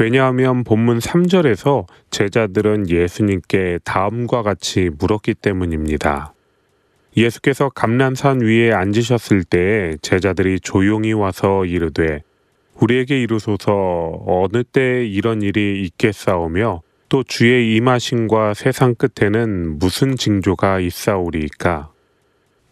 [0.00, 6.32] 왜냐하면 본문 3절에서 제자들은 예수님께 다음과 같이 물었기 때문입니다.
[7.18, 12.22] 예수께서 감난산 위에 앉으셨을 때 제자들이 조용히 와서 이르되
[12.76, 16.80] 우리에게 이르소서 어느 때 이런 일이 있겠사오며
[17.10, 21.90] 또 주의 임하심과 세상 끝에는 무슨 징조가 있사오리이까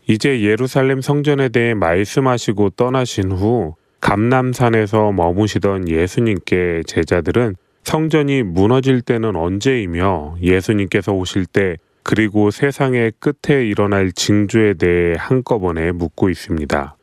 [0.07, 10.36] 이제 예루살렘 성전에 대해 말씀하시고 떠나신 후 감남산에서 머무시던 예수님께 제자들은 성전이 무너질 때는 언제이며
[10.42, 16.96] 예수님께서 오실 때 그리고 세상의 끝에 일어날 징조에 대해 한꺼번에 묻고 있습니다.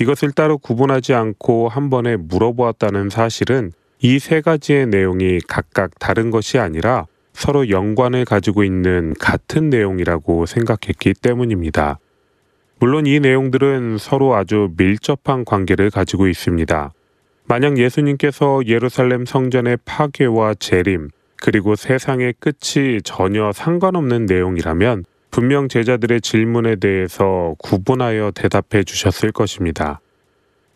[0.00, 6.58] 이것을 따로 구분하지 않고 한 번에 물어보았다는 사실은 이 세 가지의 내용이 각각 다른 것이
[6.58, 11.98] 아니라 서로 연관을 가지고 있는 같은 내용이라고 생각했기 때문입니다.
[12.82, 16.92] 물론 이 내용들은 서로 아주 밀접한 관계를 가지고 있습니다.
[17.44, 21.10] 만약 예수님께서 예루살렘 성전의 파괴와 재림,
[21.40, 30.00] 그리고 세상의 끝이 전혀 상관없는 내용이라면 분명 제자들의 질문에 대해서 구분하여 대답해 주셨을 것입니다.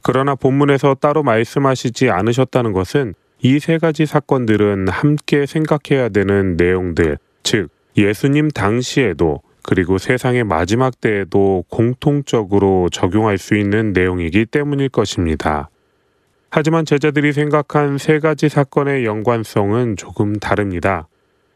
[0.00, 7.68] 그러나 본문에서 따로 말씀하시지 않으셨다는 것은 이 세 가지 사건들은 함께 생각해야 되는 내용들, 즉,
[7.96, 15.70] 예수님 당시에도 그리고 세상의 마지막 때에도 공통적으로 적용할 수 있는 내용이기 때문일 것입니다.
[16.50, 21.08] 하지만 제자들이 생각한 세 가지 사건의 연관성은 조금 다릅니다.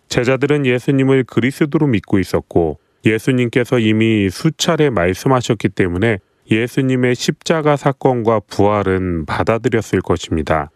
[0.08, 6.18] 제자들은 예수님을 그리스도로 믿고 있었고 예수님께서 이미 수차례 말씀하셨기 때문에
[6.50, 10.72] 예수님의 십자가 사건과 부활은 받아들였을 것입니다.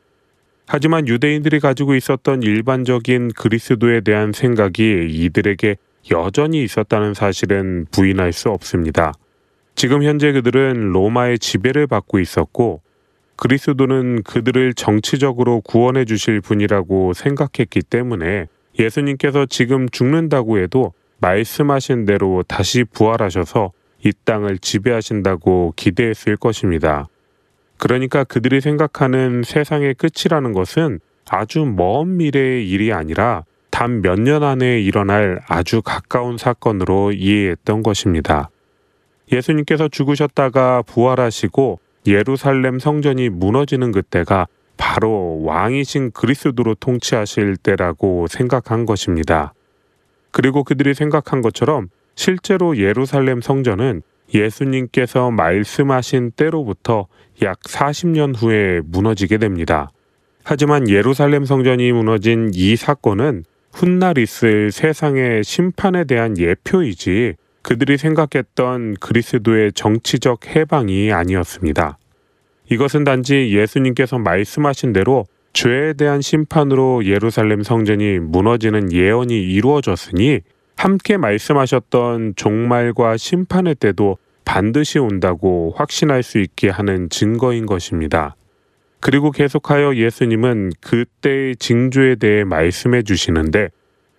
[0.68, 5.76] 하지만 유대인들이 가지고 있었던 일반적인 그리스도에 대한 생각이 이들에게
[6.10, 9.12] 여전히 있었다는 사실은 부인할 수 없습니다.
[9.74, 12.82] 지금 현재 그들은 로마의 지배를 받고 있었고
[13.36, 18.46] 그리스도는 그들을 정치적으로 구원해 주실 분이라고 생각했기 때문에
[18.78, 23.72] 예수님께서 지금 죽는다고 해도 말씀하신 대로 다시 부활하셔서
[24.04, 27.08] 이 땅을 지배하신다고 기대했을 것입니다.
[27.78, 33.44] 그러니까 그들이 생각하는 세상의 끝이라는 것은 아주 먼 미래의 일이 아니라
[33.74, 38.48] 단 몇 년 안에 일어날 아주 가까운 사건으로 이해했던 것입니다.
[39.32, 44.46] 예수님께서 죽으셨다가 부활하시고 예루살렘 성전이 무너지는 그때가
[44.76, 49.54] 바로 왕이신 그리스도로 통치하실 때라고 생각한 것입니다.
[50.30, 54.02] 그리고 그들이 생각한 것처럼 실제로 예루살렘 성전은
[54.32, 57.08] 예수님께서 말씀하신 때로부터
[57.42, 59.90] 약 40년 후에 무너지게 됩니다.
[60.44, 63.42] 하지만 예루살렘 성전이 무너진 이 사건은
[63.74, 71.98] 훗날 있을 세상의 심판에 대한 예표이지 그들이 생각했던 그리스도의 정치적 해방이 아니었습니다.
[72.70, 80.40] 이것은 단지 예수님께서 말씀하신 대로 죄에 대한 심판으로 예루살렘 성전이 무너지는 예언이 이루어졌으니
[80.76, 88.36] 함께 말씀하셨던 종말과 심판의 때도 반드시 온다고 확신할 수 있게 하는 증거인 것입니다.
[89.04, 93.68] 그리고 계속하여 예수님은 그때의 징조에 대해 말씀해 주시는데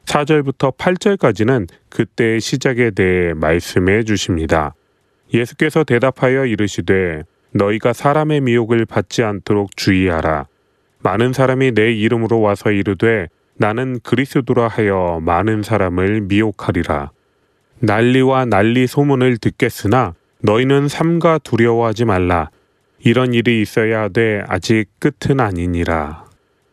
[0.05, 4.75] 4절부터 8절까지는 그때의 시작에 대해 말씀해 주십니다.
[5.33, 10.45] 예수께서 대답하여 이르시되 너희가 사람의 미혹을 받지 않도록 주의하라.
[10.99, 17.09] 많은 사람이 내 이름으로 와서 이르되 나는 그리스도라 하여 많은 사람을 미혹하리라.
[17.79, 22.51] 난리와 난리 소문을 듣겠으나 너희는 삼가 두려워하지 말라.
[22.99, 26.25] 이런 일이 있어야 하되 아직 끝은 아니니라.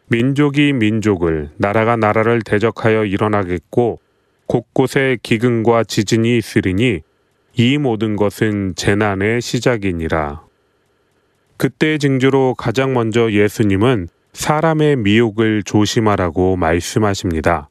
[0.09, 4.01] 민족이 민족을, 나라가 나라를 대적하여 일어나겠고
[4.47, 7.01] 곳곳에 기근과 지진이 있으리니
[7.55, 10.43] 이 모든 것은 재난의 시작이니라.
[11.57, 17.69] 그때의 징조로 가장 먼저 예수님은 사람의 미혹을 조심하라고 말씀하십니다.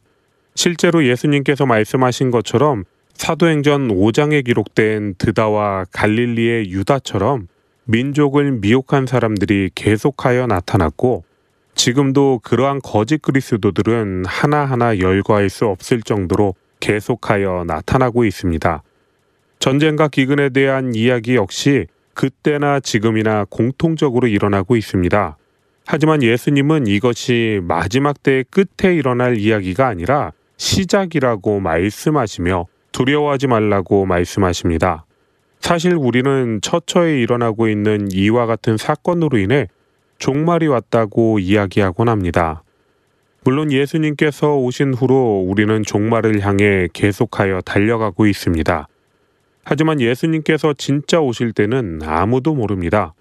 [0.56, 2.84] 실제로 예수님께서 말씀하신 것처럼
[3.14, 7.47] 사도행전 5장에 기록된 드다와 갈릴리의 유다처럼
[7.91, 11.25] 민족을 미혹한 사람들이 계속하여 나타났고
[11.75, 18.81] 지금도 그러한 거짓 그리스도들은 하나하나 열거할 수 없을 정도로 계속하여 나타나고 있습니다.
[19.59, 25.37] 전쟁과 기근에 대한 이야기 역시 그때나 지금이나 공통적으로 일어나고 있습니다.
[25.85, 35.05] 하지만 예수님은 이것이 마지막 때의 끝에 일어날 이야기가 아니라 시작이라고 말씀하시며 두려워하지 말라고 말씀하십니다.
[35.62, 39.68] 사실 우리는 처처에 일어나고 있는 이와 같은 사건으로 인해
[40.18, 42.64] 종말이 왔다고 이야기하곤 합니다.
[43.43, 48.88] 물론 예수님께서 오신 후로 우리는 종말을 향해 계속하여 달려가고 있습니다.
[49.64, 53.14] 하지만 예수님께서 진짜 오실 때는 아무도 모릅니다.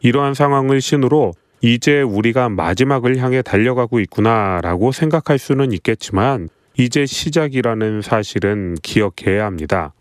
[0.00, 8.74] 이러한 상황을 신으로 이제 우리가 마지막을 향해 달려가고 있구나라고 생각할 수는 있겠지만 이제 시작이라는 사실은
[8.82, 9.94] 기억해야 합니다.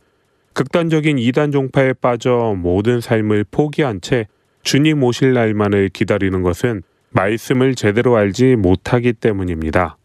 [0.53, 4.27] 극단적인 이단 종파에 빠져 모든 삶을 포기한 채
[4.61, 9.97] 주님 오실 날만을 기다리는 것은 말씀을 제대로 알지 못하기 때문입니다.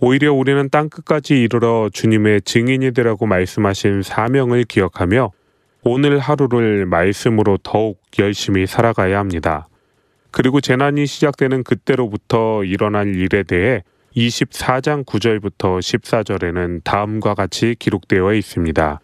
[0.00, 5.30] 오히려 우리는 땅 끝까지 이르러 주님의 증인이 되라고 말씀하신 사명을 기억하며
[5.82, 9.68] 오늘 하루를 말씀으로 더욱 열심히 살아가야 합니다.
[10.30, 13.84] 그리고 재난이 시작되는 그때로부터 일어날 일에 대해
[14.16, 19.00] 24장 9절부터 14절에는 다음과 같이 기록되어 있습니다.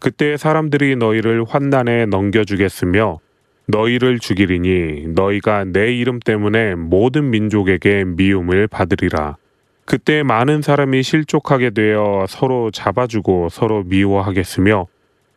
[0.00, 3.18] 그때 사람들이 너희를 환난에 넘겨주겠으며
[3.66, 9.36] 너희를 죽이리니 너희가 내 이름 때문에 모든 민족에게 미움을 받으리라.
[9.84, 14.86] 그때 많은 사람이 실족하게 되어 서로 잡아주고 서로 미워하겠으며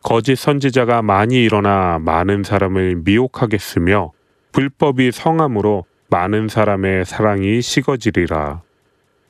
[0.02, 4.12] 거짓 선지자가 많이 일어나 많은 사람을 미혹하겠으며
[4.52, 8.62] 불법이 성함으로 많은 사람의 사랑이 식어지리라.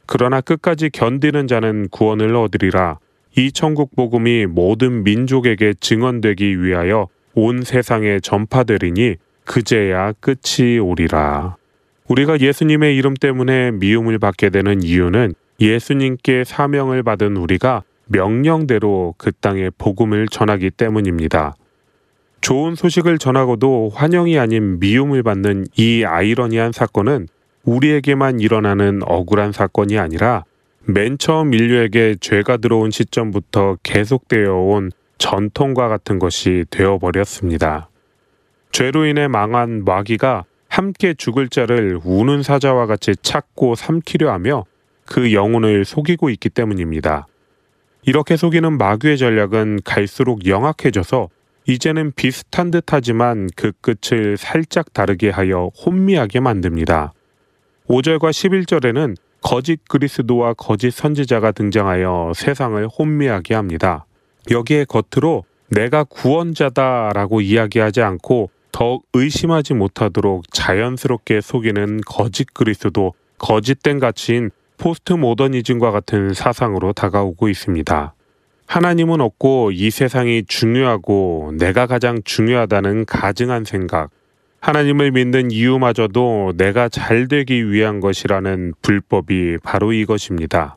[0.07, 2.99] 그러나 끝까지 견디는 자는 구원을 얻으리라.
[3.37, 11.57] 이 천국 복음이 모든 민족에게 증언되기 위하여 온 세상에 전파되리니 그제야 끝이 오리라.
[12.09, 19.71] 우리가 예수님의 이름 때문에 미움을 받게 되는 이유는 예수님께 사명을 받은 우리가 명령대로 그 땅에
[19.79, 21.55] 복음을 전하기 때문입니다.
[22.43, 27.29] 좋은 소식을 전하고도 환영이 아닌 미움을 받는 이 아이러니한 사건은
[27.65, 30.45] 우리에게만 일어나는 억울한 사건이 아니라
[30.85, 37.89] 맨 처음 인류에게 죄가 들어온 시점부터 계속되어 온 전통과 같은 것이 되어버렸습니다.
[38.73, 44.65] 죄로 인해 망한 마귀가 함께 죽을 자를 우는 사자와 같이 찾고 삼키려 하며
[45.07, 47.29] 그 영혼을 속이고 있기 때문입니다.
[48.05, 51.29] 이렇게 속이는 마귀의 전략은 갈수록 영악해져서
[51.69, 57.13] 이제는 비슷한 듯 하지만 그 끝을 살짝 다르게 하여 혼미하게 만듭니다.
[57.89, 64.07] 5절과 11절에는 거짓 그리스도와 거짓 선지자가 등장하여 세상을 혼미하게 합니다.
[64.51, 74.51] 여기에 겉으로 내가 구원자다라고 이야기하지 않고 더 의심하지 못하도록 자연스럽게 속이는 거짓 그리스도, 거짓된 가치인
[74.79, 78.15] 포스트 모더니즘과 같은 사상으로 다가오고 있습니다.
[78.67, 84.11] 하나님은 없고 이 세상이 중요하고 내가 가장 중요하다는 가증한 생각,
[84.63, 90.77] 하나님을 믿는 이유마저도 내가 잘 되기 위한 것이라는 불법이 바로 이것입니다.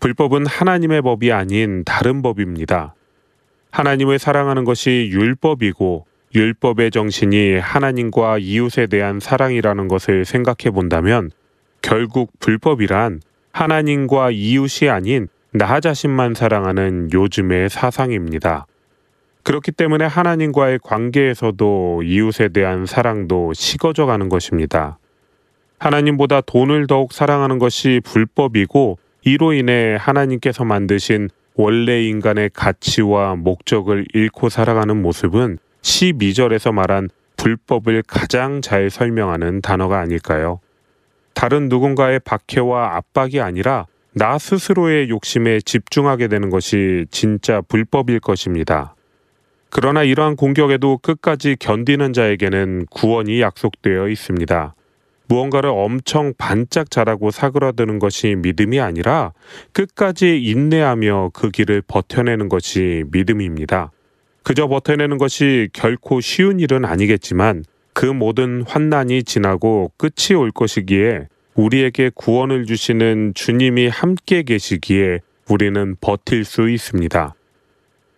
[0.00, 2.96] 불법은 하나님의 법이 아닌 다른 법입니다.
[3.70, 11.30] 하나님을 사랑하는 것이 율법이고 율법의 정신이 하나님과 이웃에 대한 사랑이라는 것을 생각해 본다면
[11.82, 13.20] 결국 불법이란
[13.52, 18.66] 하나님과 이웃이 아닌 나 자신만 사랑하는 요즘의 사상입니다.
[19.44, 24.98] 그렇기 때문에 하나님과의 관계에서도 이웃에 대한 사랑도 식어져 가는 것입니다.
[25.78, 34.48] 하나님보다 돈을 더욱 사랑하는 것이 불법이고 이로 인해 하나님께서 만드신 원래 인간의 가치와 목적을 잃고
[34.48, 40.60] 살아가는 모습은 12절에서 말한 불법을 가장 잘 설명하는 단어가 아닐까요?
[41.34, 48.94] 다른 누군가의 박해와 압박이 아니라 나 스스로의 욕심에 집중하게 되는 것이 진짜 불법일 것입니다.
[49.76, 54.72] 그러나 이러한 공격에도 끝까지 견디는 자에게는 구원이 약속되어 있습니다.
[55.26, 59.32] 무언가를 엄청 반짝 잘하고 사그라드는 것이 믿음이 아니라
[59.72, 63.90] 끝까지 인내하며 그 길을 버텨내는 것이 믿음입니다.
[64.44, 67.64] 그저 버텨내는 것이 결코 쉬운 일은 아니겠지만
[67.94, 75.18] 그 모든 환난이 지나고 끝이 올 것이기에 우리에게 구원을 주시는 주님이 함께 계시기에
[75.48, 77.34] 우리는 버틸 수 있습니다.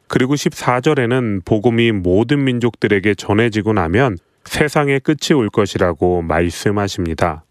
[0.09, 7.45] 그리고 14절에는 복음이 모든 민족들에게 전해지고 나면 세상의 끝이 올 것이라고 말씀하십니다.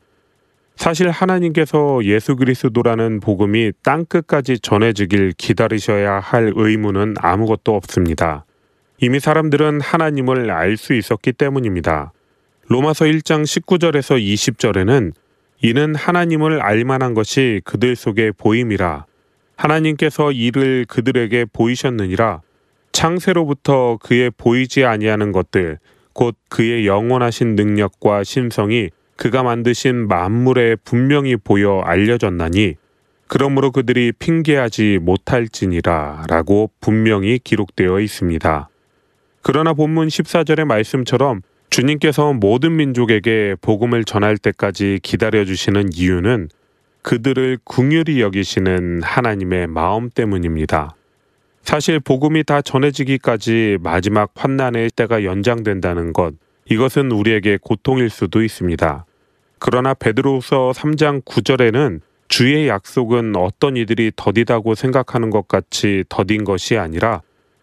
[0.76, 8.46] 사실 하나님께서 예수 그리스도라는 복음이 땅 끝까지 전해지길 기다리셔야 할 의무는 아무것도 없습니다.
[9.00, 12.12] 이미 사람들은 하나님을 알 수 있었기 때문입니다.
[12.68, 15.14] 로마서 1장 19절에서 20절에는
[15.62, 19.06] 이는 하나님을 알 만한 것이 그들 속에 보임이라
[19.56, 22.42] 하나님께서 이를 그들에게 보이셨느니라
[22.92, 25.80] 창세로부터 그의 보이지 아니하는 것들
[26.14, 32.76] 곧 그의 영원하신 능력과 신성이 그가 만드신 만물에 분명히 보여 알려졌나니
[33.28, 38.70] 그러므로 그들이 핑계하지 못할지니라 라고 분명히 기록되어 있습니다.
[39.42, 46.50] 그러나 본문 14절의 말씀처럼 주님께서 모든 민족에게 복음을 전할 때까지 기다려 주시는 이유는
[47.06, 50.96] 그들을 궁휼히 여기시는 하나님의 마음 때문입니다.
[51.62, 56.34] 사실 복음이 다 전해지기까지 마지막 환난의 때가 연장된다는 것,
[56.68, 59.06] 이것은 우리에게 고통일 수도 있습니다.
[59.60, 67.22] 그러나 베드로서 3장 9절에는 주의 약속은 어떤 이들이 더디다고 생각하는 것 같이 더딘 것이 아니라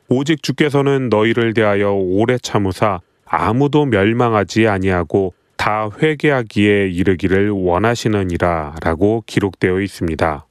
[0.09, 9.81] 오직 주께서는 너희를 대하여 오래 참으사 아무도 멸망하지 아니하고 다 회개하기에 이르기를 원하시느니라 라고 기록되어
[9.81, 10.45] 있습니다.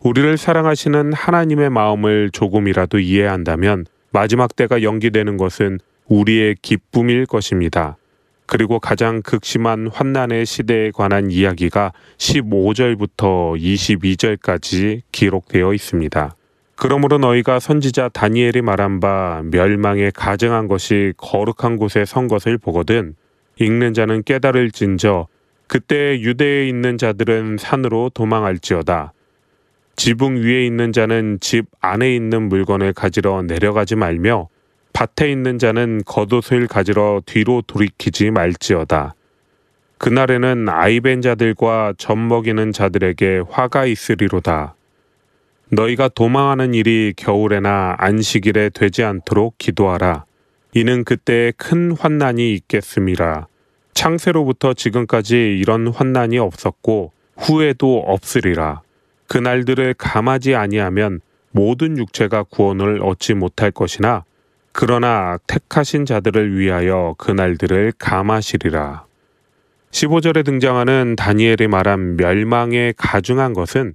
[0.00, 7.96] 우리를 사랑하시는 하나님의 마음을 조금이라도 이해한다면 마지막 때가 연기되는 것은 우리의 기쁨일 것입니다.
[8.44, 16.36] 그리고 가장 극심한 환난의 시대에 관한 이야기가 15절부터 22절까지 기록되어 있습니다.
[16.76, 23.14] 그러므로 너희가 선지자 다니엘이 말한 바 멸망에 가증한 것이 거룩한 곳에 선 것을 보거든
[23.58, 25.28] 읽는 자는 깨달을진저
[25.66, 29.12] 그때 유대에 있는 자들은 산으로 도망할지어다
[29.96, 34.48] 지붕 위에 있는 자는 집 안에 있는 물건을 가지러 내려가지 말며
[34.92, 39.14] 밭에 있는 자는 겉옷을 가지러 뒤로 돌이키지 말지어다.
[39.98, 44.74] 그날에는 아이벤 자들과 젖 먹이는 자들에게 화가 있으리로다.
[45.70, 50.24] 너희가 도망하는 일이 겨울에나 안식일에 되지 않도록 기도하라.
[50.74, 53.46] 이는 그때 큰 환난이 있겠음이라.
[53.92, 58.80] 창세로부터 지금까지 이런 환난이 없었고 후에도 없으리라.
[59.28, 61.20] 그날들을 감하지 아니하면
[61.50, 64.24] 모든 육체가 구원을 얻지 못할 것이나
[64.72, 69.04] 그러나 택하신 자들을 위하여 그날들을 감하시리라.
[69.90, 73.92] 15절에 등장하는 다니엘이 말한 멸망에 가중한 것은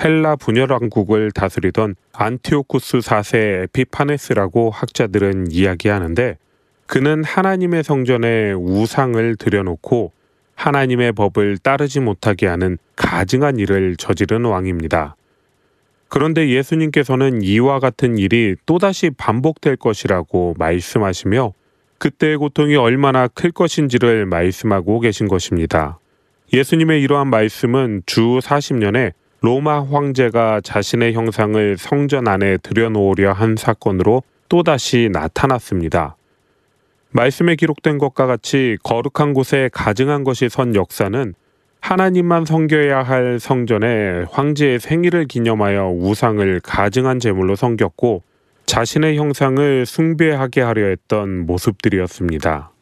[0.00, 6.38] 헬라 분열 왕국을 다스리던 안티오쿠스 4세 에피파네스라고 학자들은 이야기하는데
[6.86, 10.12] 그는 하나님의 성전에 우상을 들여놓고
[10.54, 15.16] 하나님의 법을 따르지 못하게 하는 가증한 일을 저지른 왕입니다.
[16.08, 21.52] 그런데 예수님께서는 이와 같은 일이 또다시 반복될 것이라고 말씀하시며
[21.98, 25.98] 그때의 고통이 얼마나 클 것인지를 말씀하고 계신 것입니다.
[26.52, 35.10] 예수님의 이러한 말씀은 주 40년에 로마 황제가 자신의 형상을 성전 안에 들여놓으려 한 사건으로 또다시
[35.12, 36.16] 나타났습니다.
[37.10, 41.34] 말씀에 기록된 것과 같이 거룩한 곳에 가증한 것이 선 역사는
[41.80, 48.24] 하나님만 섬겨야 할 성전에 황제의 생일을 기념하여 우상을 가증한 제물로 섬겼고
[48.66, 52.72] 자신의 형상을 숭배하게 하려 했던 모습들이었습니다.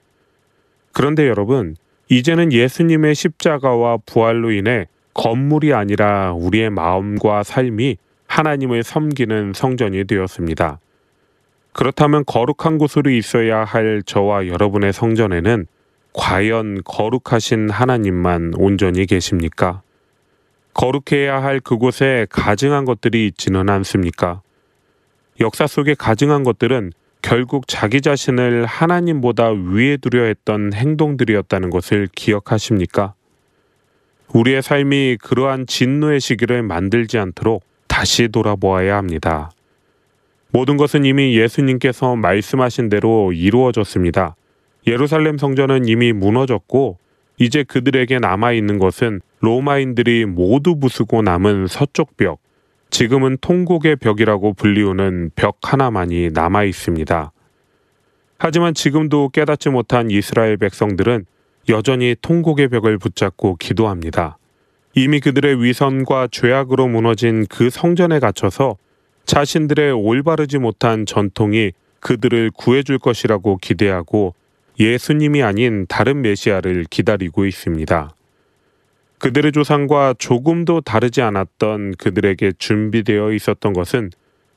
[0.93, 1.77] 그런데 여러분,
[2.09, 4.87] 이제는 예수님의 십자가와 부활로 인해
[5.17, 7.97] 건물이 아니라 우리의 마음과 삶이
[8.29, 10.79] 하나님을 섬기는 성전이 되었습니다.
[11.73, 15.67] 그렇다면 거룩한 곳으로 있어야 할 저와 여러분의 성전에는
[16.13, 19.83] 과연 거룩하신 하나님만 온전히 계십니까?
[20.75, 24.43] 거룩해야 할 그곳에 가증한 것들이 있지는 않습니까?
[25.41, 26.93] 역사 속에 가증한 것들은
[27.23, 33.15] 결국 자기 자신을 하나님보다 위에 두려 했던 행동들이었다는 것을 기억하십니까?
[34.33, 39.51] 우리의 삶이 그러한 진노의 시기를 만들지 않도록 다시 돌아보아야 합니다.
[40.51, 44.37] 모든 것은 이미 예수님께서 말씀하신 대로 이루어졌습니다.
[44.87, 46.99] 예루살렘 성전은 이미 무너졌고
[47.39, 52.39] 이제 그들에게 남아 있는 것은 로마인들이 모두 부수고 남은 서쪽 벽,
[52.91, 57.33] 지금은 통곡의 벽이라고 불리우는 벽 하나만이 남아 있습니다.
[58.39, 61.27] 하지만 지금도 깨닫지 못한 이스라엘 백성들은
[61.69, 64.39] 여전히 통곡의 벽을 붙잡고 기도합니다.
[64.95, 68.77] 이미 그들의 위선과 죄악으로 무너진 그 성전에 갇혀서
[69.27, 74.35] 자신들의 올바르지 못한 전통이 그들을 구해줄 것이라고 기대하고
[74.79, 78.15] 예수님이 아닌 다른 메시아를 기다리고 있습니다.
[79.19, 84.11] 그들의 조상과 조금도 다르지 않았던 그들에게 준비되어 있었던 것은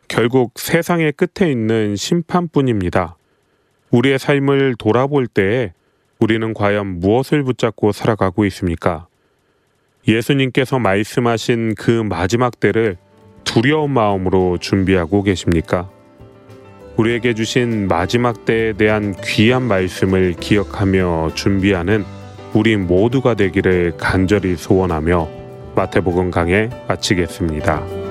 [0.07, 3.15] 결국 세상의 끝에 있는 심판뿐입니다.
[3.91, 5.71] 우리의 삶을 돌아볼 때에
[6.19, 9.07] 우리는 과연 무엇을 붙잡고 살아가고 있습니까?
[10.07, 12.97] 예수님께서 말씀하신 그 마지막 때를
[13.45, 15.89] 두려운 마음으로 준비하고 계십니까?
[16.97, 22.03] 우리에게 주신 마지막 때에 대한 귀한 말씀을 기억하며 준비하는
[22.53, 25.29] 우리 모두가 되기를 간절히 소원하며
[25.75, 28.08] 마태복음 강해 마치겠습니다.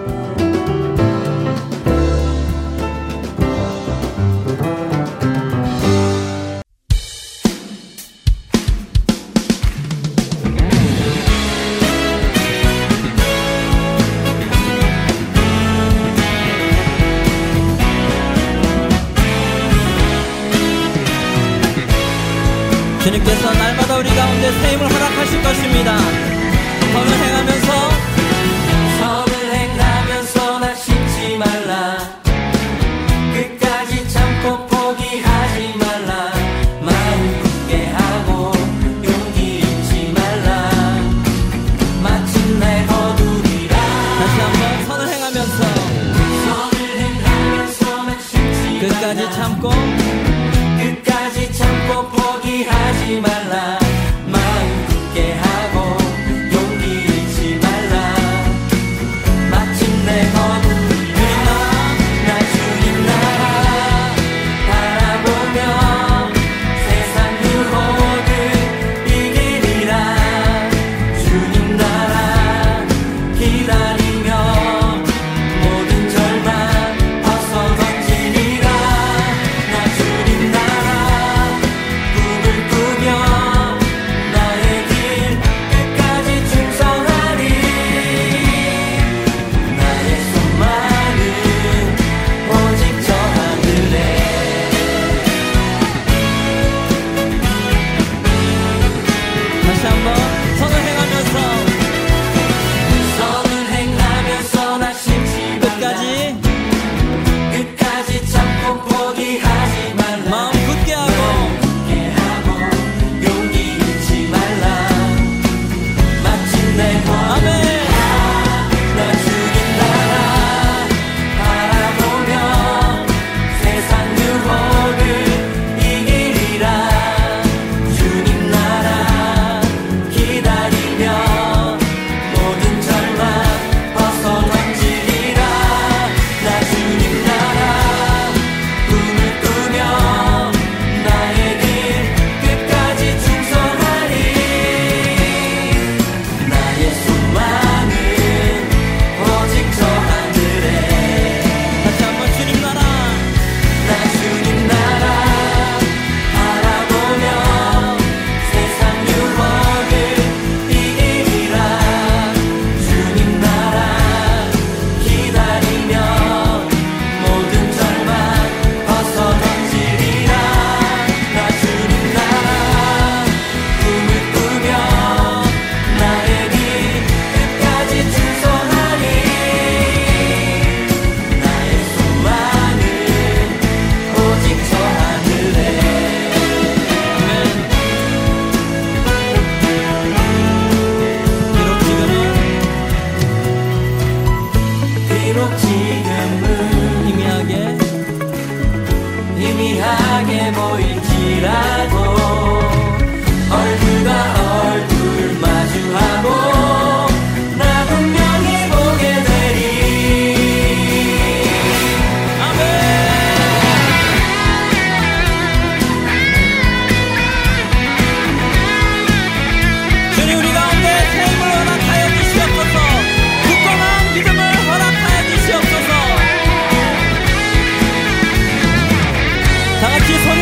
[99.90, 100.37] number.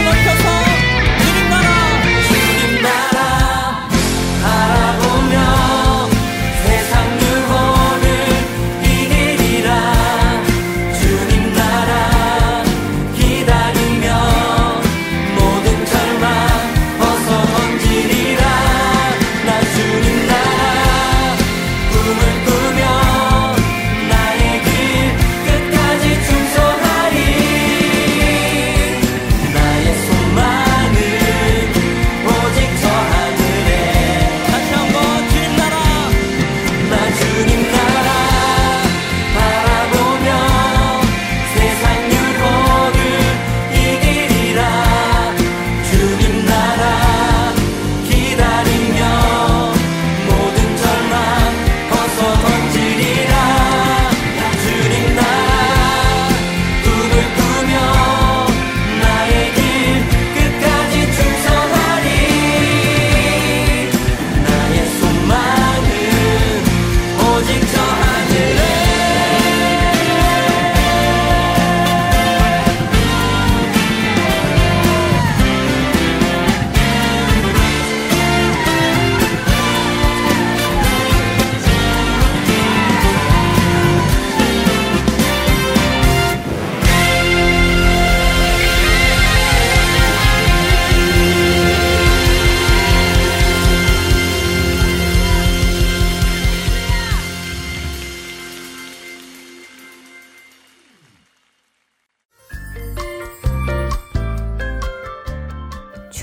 [0.07, 0.66] look for